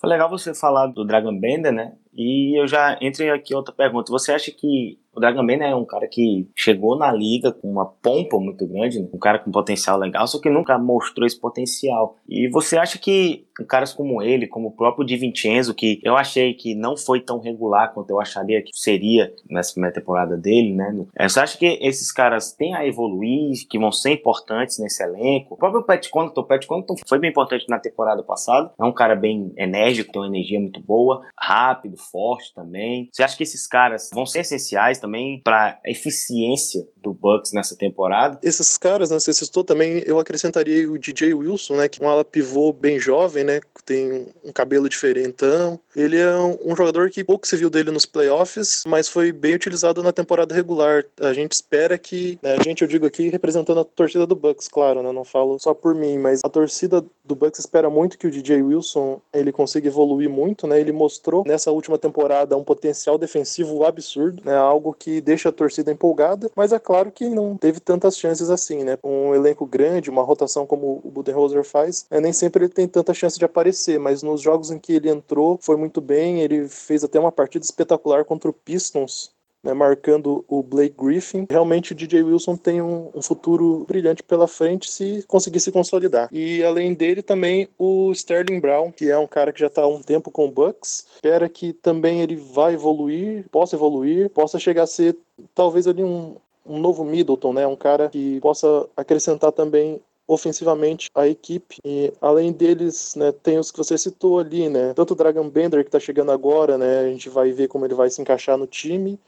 Foi 0.00 0.08
legal 0.08 0.30
você 0.30 0.54
falar 0.54 0.86
do 0.86 1.04
Dragon 1.04 1.36
Bender, 1.36 1.72
né? 1.72 1.96
E 2.12 2.60
eu 2.60 2.68
já 2.68 2.96
entrei 3.00 3.30
aqui 3.30 3.52
outra 3.52 3.74
pergunta. 3.74 4.12
Você 4.12 4.30
acha 4.30 4.52
que 4.52 4.96
O 5.18 5.20
Dragon 5.20 5.44
Bender 5.44 5.68
é 5.68 5.74
um 5.74 5.84
cara 5.84 6.06
que 6.06 6.48
chegou 6.54 6.96
na 6.96 7.10
liga 7.10 7.50
com 7.50 7.68
uma 7.68 7.84
pompa 7.84 8.38
muito 8.38 8.64
grande, 8.68 9.00
né? 9.00 9.08
um 9.12 9.18
cara 9.18 9.40
com 9.40 9.50
potencial 9.50 9.98
legal, 9.98 10.28
só 10.28 10.40
que 10.40 10.48
nunca 10.48 10.78
mostrou 10.78 11.26
esse 11.26 11.38
potencial. 11.38 12.16
E 12.28 12.48
você 12.48 12.78
acha 12.78 12.98
que 12.98 13.48
caras 13.66 13.92
como 13.92 14.22
ele, 14.22 14.46
como 14.46 14.68
o 14.68 14.72
próprio 14.72 15.04
Di 15.04 15.16
Vincenzo, 15.16 15.74
que 15.74 16.00
eu 16.04 16.16
achei 16.16 16.54
que 16.54 16.74
não 16.74 16.96
foi 16.96 17.20
tão 17.20 17.40
regular 17.40 17.92
quanto 17.92 18.10
eu 18.10 18.20
acharia 18.20 18.62
que 18.62 18.70
seria 18.72 19.32
nessa 19.50 19.72
primeira 19.72 19.94
temporada 19.94 20.36
dele, 20.36 20.72
né? 20.72 20.94
É, 21.16 21.28
você 21.28 21.40
acha 21.40 21.58
que 21.58 21.78
esses 21.80 22.12
caras 22.12 22.52
têm 22.52 22.74
a 22.74 22.86
evoluir, 22.86 23.66
que 23.68 23.78
vão 23.78 23.90
ser 23.90 24.12
importantes 24.12 24.78
nesse 24.78 25.02
elenco? 25.02 25.54
O 25.54 25.56
próprio 25.56 25.82
Pat 25.82 26.08
Connaughton, 26.08 26.40
o 26.40 26.44
Pat 26.44 26.64
Connaughton 26.66 26.94
foi 27.06 27.18
bem 27.18 27.30
importante 27.30 27.66
na 27.68 27.78
temporada 27.78 28.22
passada, 28.22 28.72
é 28.78 28.84
um 28.84 28.92
cara 28.92 29.16
bem 29.16 29.52
enérgico, 29.56 30.12
tem 30.12 30.22
uma 30.22 30.28
energia 30.28 30.60
muito 30.60 30.80
boa, 30.80 31.22
rápido, 31.36 31.96
forte 31.96 32.54
também. 32.54 33.08
Você 33.12 33.22
acha 33.22 33.36
que 33.36 33.42
esses 33.42 33.66
caras 33.66 34.10
vão 34.12 34.26
ser 34.26 34.40
essenciais 34.40 34.98
também 34.98 35.07
para 35.42 35.80
a 35.84 35.90
eficiência 35.90 36.86
do 37.02 37.12
Bucks 37.12 37.52
nessa 37.52 37.76
temporada? 37.76 38.38
Esses 38.42 38.76
caras, 38.76 39.10
né, 39.10 39.18
você 39.18 39.32
citou 39.32 39.64
também, 39.64 40.02
eu 40.06 40.18
acrescentaria 40.18 40.90
o 40.90 40.98
DJ 40.98 41.34
Wilson, 41.34 41.76
né, 41.76 41.88
que 41.88 42.02
é 42.02 42.06
um 42.06 42.08
ala 42.08 42.24
pivô 42.24 42.72
bem 42.72 42.98
jovem, 42.98 43.44
né, 43.44 43.60
tem 43.84 44.26
um 44.44 44.52
cabelo 44.52 44.88
diferentão. 44.88 45.80
Ele 45.96 46.16
é 46.18 46.36
um, 46.36 46.76
jogador 46.76 47.10
que 47.10 47.24
pouco 47.24 47.46
se 47.46 47.56
viu 47.56 47.70
dele 47.70 47.90
nos 47.90 48.04
playoffs, 48.04 48.84
mas 48.86 49.08
foi 49.08 49.32
bem 49.32 49.54
utilizado 49.54 50.02
na 50.02 50.12
temporada 50.12 50.54
regular. 50.54 51.04
A 51.20 51.32
gente 51.32 51.52
espera 51.52 51.96
que, 51.96 52.38
né, 52.42 52.56
a 52.58 52.62
gente 52.62 52.82
eu 52.82 52.88
digo 52.88 53.06
aqui 53.06 53.28
representando 53.28 53.80
a 53.80 53.84
torcida 53.84 54.26
do 54.26 54.36
Bucks, 54.36 54.68
claro, 54.68 55.02
né, 55.02 55.10
não 55.10 55.24
falo 55.24 55.58
só 55.58 55.72
por 55.72 55.94
mim, 55.94 56.18
mas 56.18 56.40
a 56.44 56.48
torcida 56.48 57.04
do 57.24 57.34
Bucks 57.34 57.60
espera 57.60 57.90
muito 57.90 58.18
que 58.18 58.26
o 58.26 58.30
DJ 58.30 58.62
Wilson 58.62 59.20
ele 59.32 59.52
consiga 59.52 59.86
evoluir 59.86 60.30
muito, 60.30 60.66
né? 60.66 60.80
Ele 60.80 60.92
mostrou 60.92 61.44
nessa 61.46 61.70
última 61.70 61.98
temporada 61.98 62.56
um 62.56 62.64
potencial 62.64 63.18
defensivo 63.18 63.84
absurdo, 63.84 64.42
né? 64.44 64.56
Algo 64.56 64.94
que 64.94 65.20
deixa 65.20 65.50
a 65.50 65.52
torcida 65.52 65.92
empolgada, 65.92 66.50
mas 66.56 66.72
é 66.72 66.78
claro 66.88 67.12
que 67.12 67.28
não 67.28 67.54
teve 67.54 67.80
tantas 67.80 68.16
chances 68.16 68.48
assim, 68.48 68.82
né? 68.82 68.96
Um 69.04 69.34
elenco 69.34 69.66
grande, 69.66 70.08
uma 70.08 70.22
rotação 70.22 70.66
como 70.66 71.02
o 71.04 71.10
Budenholzer 71.10 71.62
faz, 71.62 72.06
né? 72.10 72.18
nem 72.18 72.32
sempre 72.32 72.64
ele 72.64 72.72
tem 72.72 72.88
tanta 72.88 73.12
chance 73.12 73.38
de 73.38 73.44
aparecer, 73.44 74.00
mas 74.00 74.22
nos 74.22 74.40
jogos 74.40 74.70
em 74.70 74.78
que 74.78 74.94
ele 74.94 75.10
entrou 75.10 75.58
foi 75.60 75.76
muito 75.76 76.00
bem, 76.00 76.40
ele 76.40 76.66
fez 76.66 77.04
até 77.04 77.20
uma 77.20 77.30
partida 77.30 77.62
espetacular 77.62 78.24
contra 78.24 78.48
o 78.48 78.54
Pistons 78.54 79.36
né, 79.62 79.74
marcando 79.74 80.44
o 80.48 80.62
Blake 80.62 80.94
Griffin. 80.98 81.46
Realmente 81.50 81.92
o 81.92 81.94
DJ 81.94 82.22
Wilson 82.22 82.56
tem 82.56 82.80
um, 82.80 83.10
um, 83.14 83.20
futuro 83.20 83.84
brilhante 83.86 84.22
pela 84.22 84.48
frente 84.48 84.90
se 84.90 85.22
conseguir 85.26 85.60
se 85.60 85.70
consolidar. 85.70 86.28
E 86.32 86.62
além 86.62 86.94
dele 86.94 87.22
também 87.22 87.68
o 87.78 88.10
Sterling 88.12 88.60
Brown, 88.60 88.90
que 88.90 89.10
é 89.10 89.18
um 89.18 89.26
cara 89.26 89.52
que 89.52 89.60
já 89.60 89.66
está 89.66 89.82
há 89.82 89.88
um 89.88 90.00
tempo 90.00 90.30
com 90.30 90.46
o 90.46 90.50
Bucks. 90.50 91.06
Espera 91.16 91.48
que 91.48 91.72
também 91.72 92.20
ele 92.20 92.36
vai 92.36 92.74
evoluir, 92.74 93.46
possa 93.50 93.76
evoluir, 93.76 94.30
possa 94.30 94.58
chegar 94.58 94.84
a 94.84 94.86
ser 94.86 95.16
talvez 95.54 95.86
ali 95.86 96.02
um, 96.02 96.36
um 96.68 96.78
novo 96.78 97.04
Middleton, 97.04 97.52
né? 97.52 97.66
Um 97.66 97.76
cara 97.76 98.08
que 98.08 98.40
possa 98.40 98.88
acrescentar 98.96 99.52
também 99.52 100.00
ofensivamente 100.26 101.08
a 101.14 101.26
equipe. 101.26 101.78
E 101.84 102.12
além 102.20 102.52
deles, 102.52 103.14
né, 103.14 103.32
tem 103.32 103.58
os 103.58 103.70
que 103.70 103.78
você 103.78 103.96
citou 103.96 104.38
ali, 104.38 104.68
né? 104.68 104.92
Tanto 104.94 105.12
o 105.12 105.16
Dragon 105.16 105.48
Bender 105.48 105.84
que 105.84 105.90
tá 105.90 105.98
chegando 105.98 106.30
agora, 106.30 106.76
né? 106.76 107.00
A 107.00 107.08
gente 107.08 107.30
vai 107.30 107.50
ver 107.50 107.68
como 107.68 107.86
ele 107.86 107.94
vai 107.94 108.10
se 108.10 108.20
encaixar 108.20 108.58
no 108.58 108.66
time 108.66 109.18